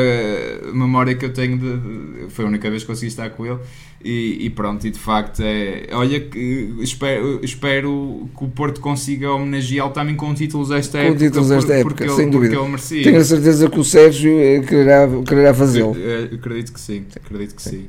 [0.72, 3.58] memória que eu tenho, de, de, foi a única vez que consegui estar com ele.
[4.04, 5.88] E, e, pronto, e de facto é.
[5.92, 11.18] Olha, que espero, espero que o Porto consiga homenageá-lo também com títulos esta com época.
[11.18, 12.54] títulos esta época, porque sem ele, dúvida.
[12.54, 13.02] Porque ele merecia.
[13.02, 15.96] Tenho a certeza que o Sérgio eh, quererá, quererá fazê-lo.
[16.32, 17.70] Acredito que sim, acredito que sim.
[17.70, 17.88] sim.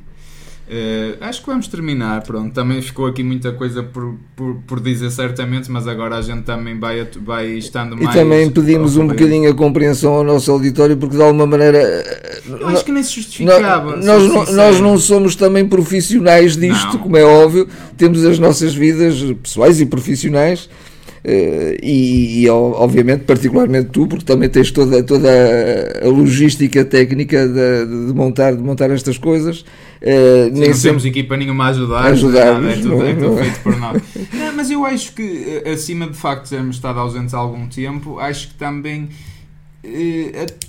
[0.69, 2.53] Uh, acho que vamos terminar, pronto.
[2.53, 6.77] Também ficou aqui muita coisa por, por, por dizer certamente, mas agora a gente também
[6.77, 8.15] vai, vai estando mais.
[8.15, 11.79] E também pedimos um bocadinho a compreensão ao nosso auditório, porque de alguma maneira.
[12.47, 13.95] Eu acho que nem se justificava.
[13.95, 17.67] Nós, nós, nós não somos também profissionais disto, não, como é óbvio.
[17.97, 20.69] Temos as nossas vidas pessoais e profissionais.
[21.25, 25.29] Uh, e, e, obviamente particularmente tu porque também tens toda, toda
[26.01, 29.65] a logística técnica de, de montar, de montar estas coisas
[30.01, 33.77] Uh, nem não temos equipa nenhuma a ajudar, ajudar é, tudo, é tudo feito por
[33.77, 34.01] nós.
[34.33, 38.17] não, mas eu acho que, eh, acima de facto termos estado ausentes há algum tempo,
[38.17, 39.09] acho que também.
[39.83, 40.68] Uh,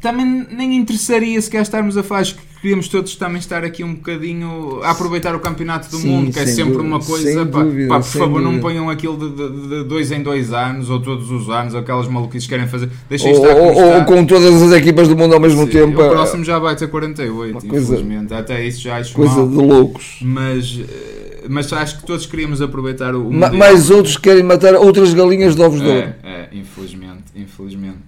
[0.00, 2.26] também nem interessaria sequer estarmos a falar.
[2.60, 6.38] Queríamos todos também estar aqui um bocadinho a aproveitar o campeonato do sim, mundo, que
[6.38, 7.46] é sempre dúvida, uma coisa.
[7.46, 8.52] Pá, dúvida, pá, por favor, dúvida.
[8.52, 12.06] não ponham aquilo de, de, de, dois em dois anos ou todos os anos, aquelas
[12.06, 12.90] maluquices que querem fazer.
[13.08, 16.02] Deixem ou, estar ou, ou, com todas as equipas do mundo ao mesmo sim, tempo.
[16.02, 18.34] O próximo já vai ter 48, infelizmente.
[18.34, 19.48] Até isso já acho Coisa mal.
[19.48, 20.18] de loucos.
[20.20, 20.80] Mas
[21.48, 23.30] mas acho que todos queríamos aproveitar o.
[23.30, 26.14] Ma mais outros querem matar outras galinhas de ovos é, de ouro.
[26.22, 27.98] É, infelizmente, infelizmente.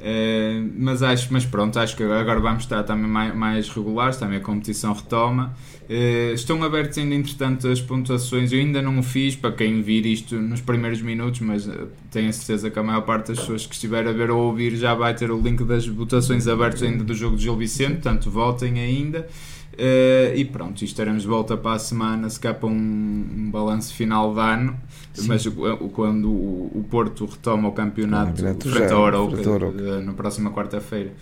[0.00, 4.38] Uh, mas acho, mas pronto, acho que agora vamos estar também mais, mais regulares, também
[4.38, 5.54] a competição retoma.
[5.82, 8.50] Uh, estão abertos ainda, entretanto, as pontuações.
[8.50, 12.30] Eu ainda não o fiz para quem vir isto nos primeiros minutos, mas uh, tenho
[12.30, 14.94] a certeza que a maior parte das pessoas que estiver a ver ou ouvir já
[14.94, 18.80] vai ter o link das votações abertas ainda do jogo de Gil Vicente, portanto, votem
[18.80, 19.28] ainda.
[19.74, 23.94] Uh, e pronto, estaremos de volta para a semana, se cá para um, um balanço
[23.94, 24.78] final de ano,
[25.12, 25.28] Sim.
[25.28, 25.46] mas
[25.92, 31.12] quando o, Porto retoma o campeonato, o frente ao Arouca, na próxima quarta-feira.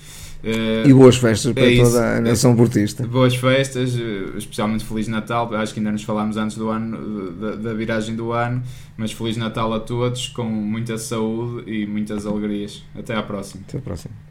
[0.42, 3.04] Uh, e boas festas para é toda a nação portista.
[3.04, 5.52] Boas festas, eh, especialmente Feliz Natal.
[5.56, 8.62] Acho que ainda nos falámos antes do ano, da, da, viragem do ano,
[8.96, 12.84] mas Feliz Natal a todos, com muita saúde e muitas alegrias.
[12.96, 13.64] Até à próxima.
[13.66, 14.27] Até à próxima.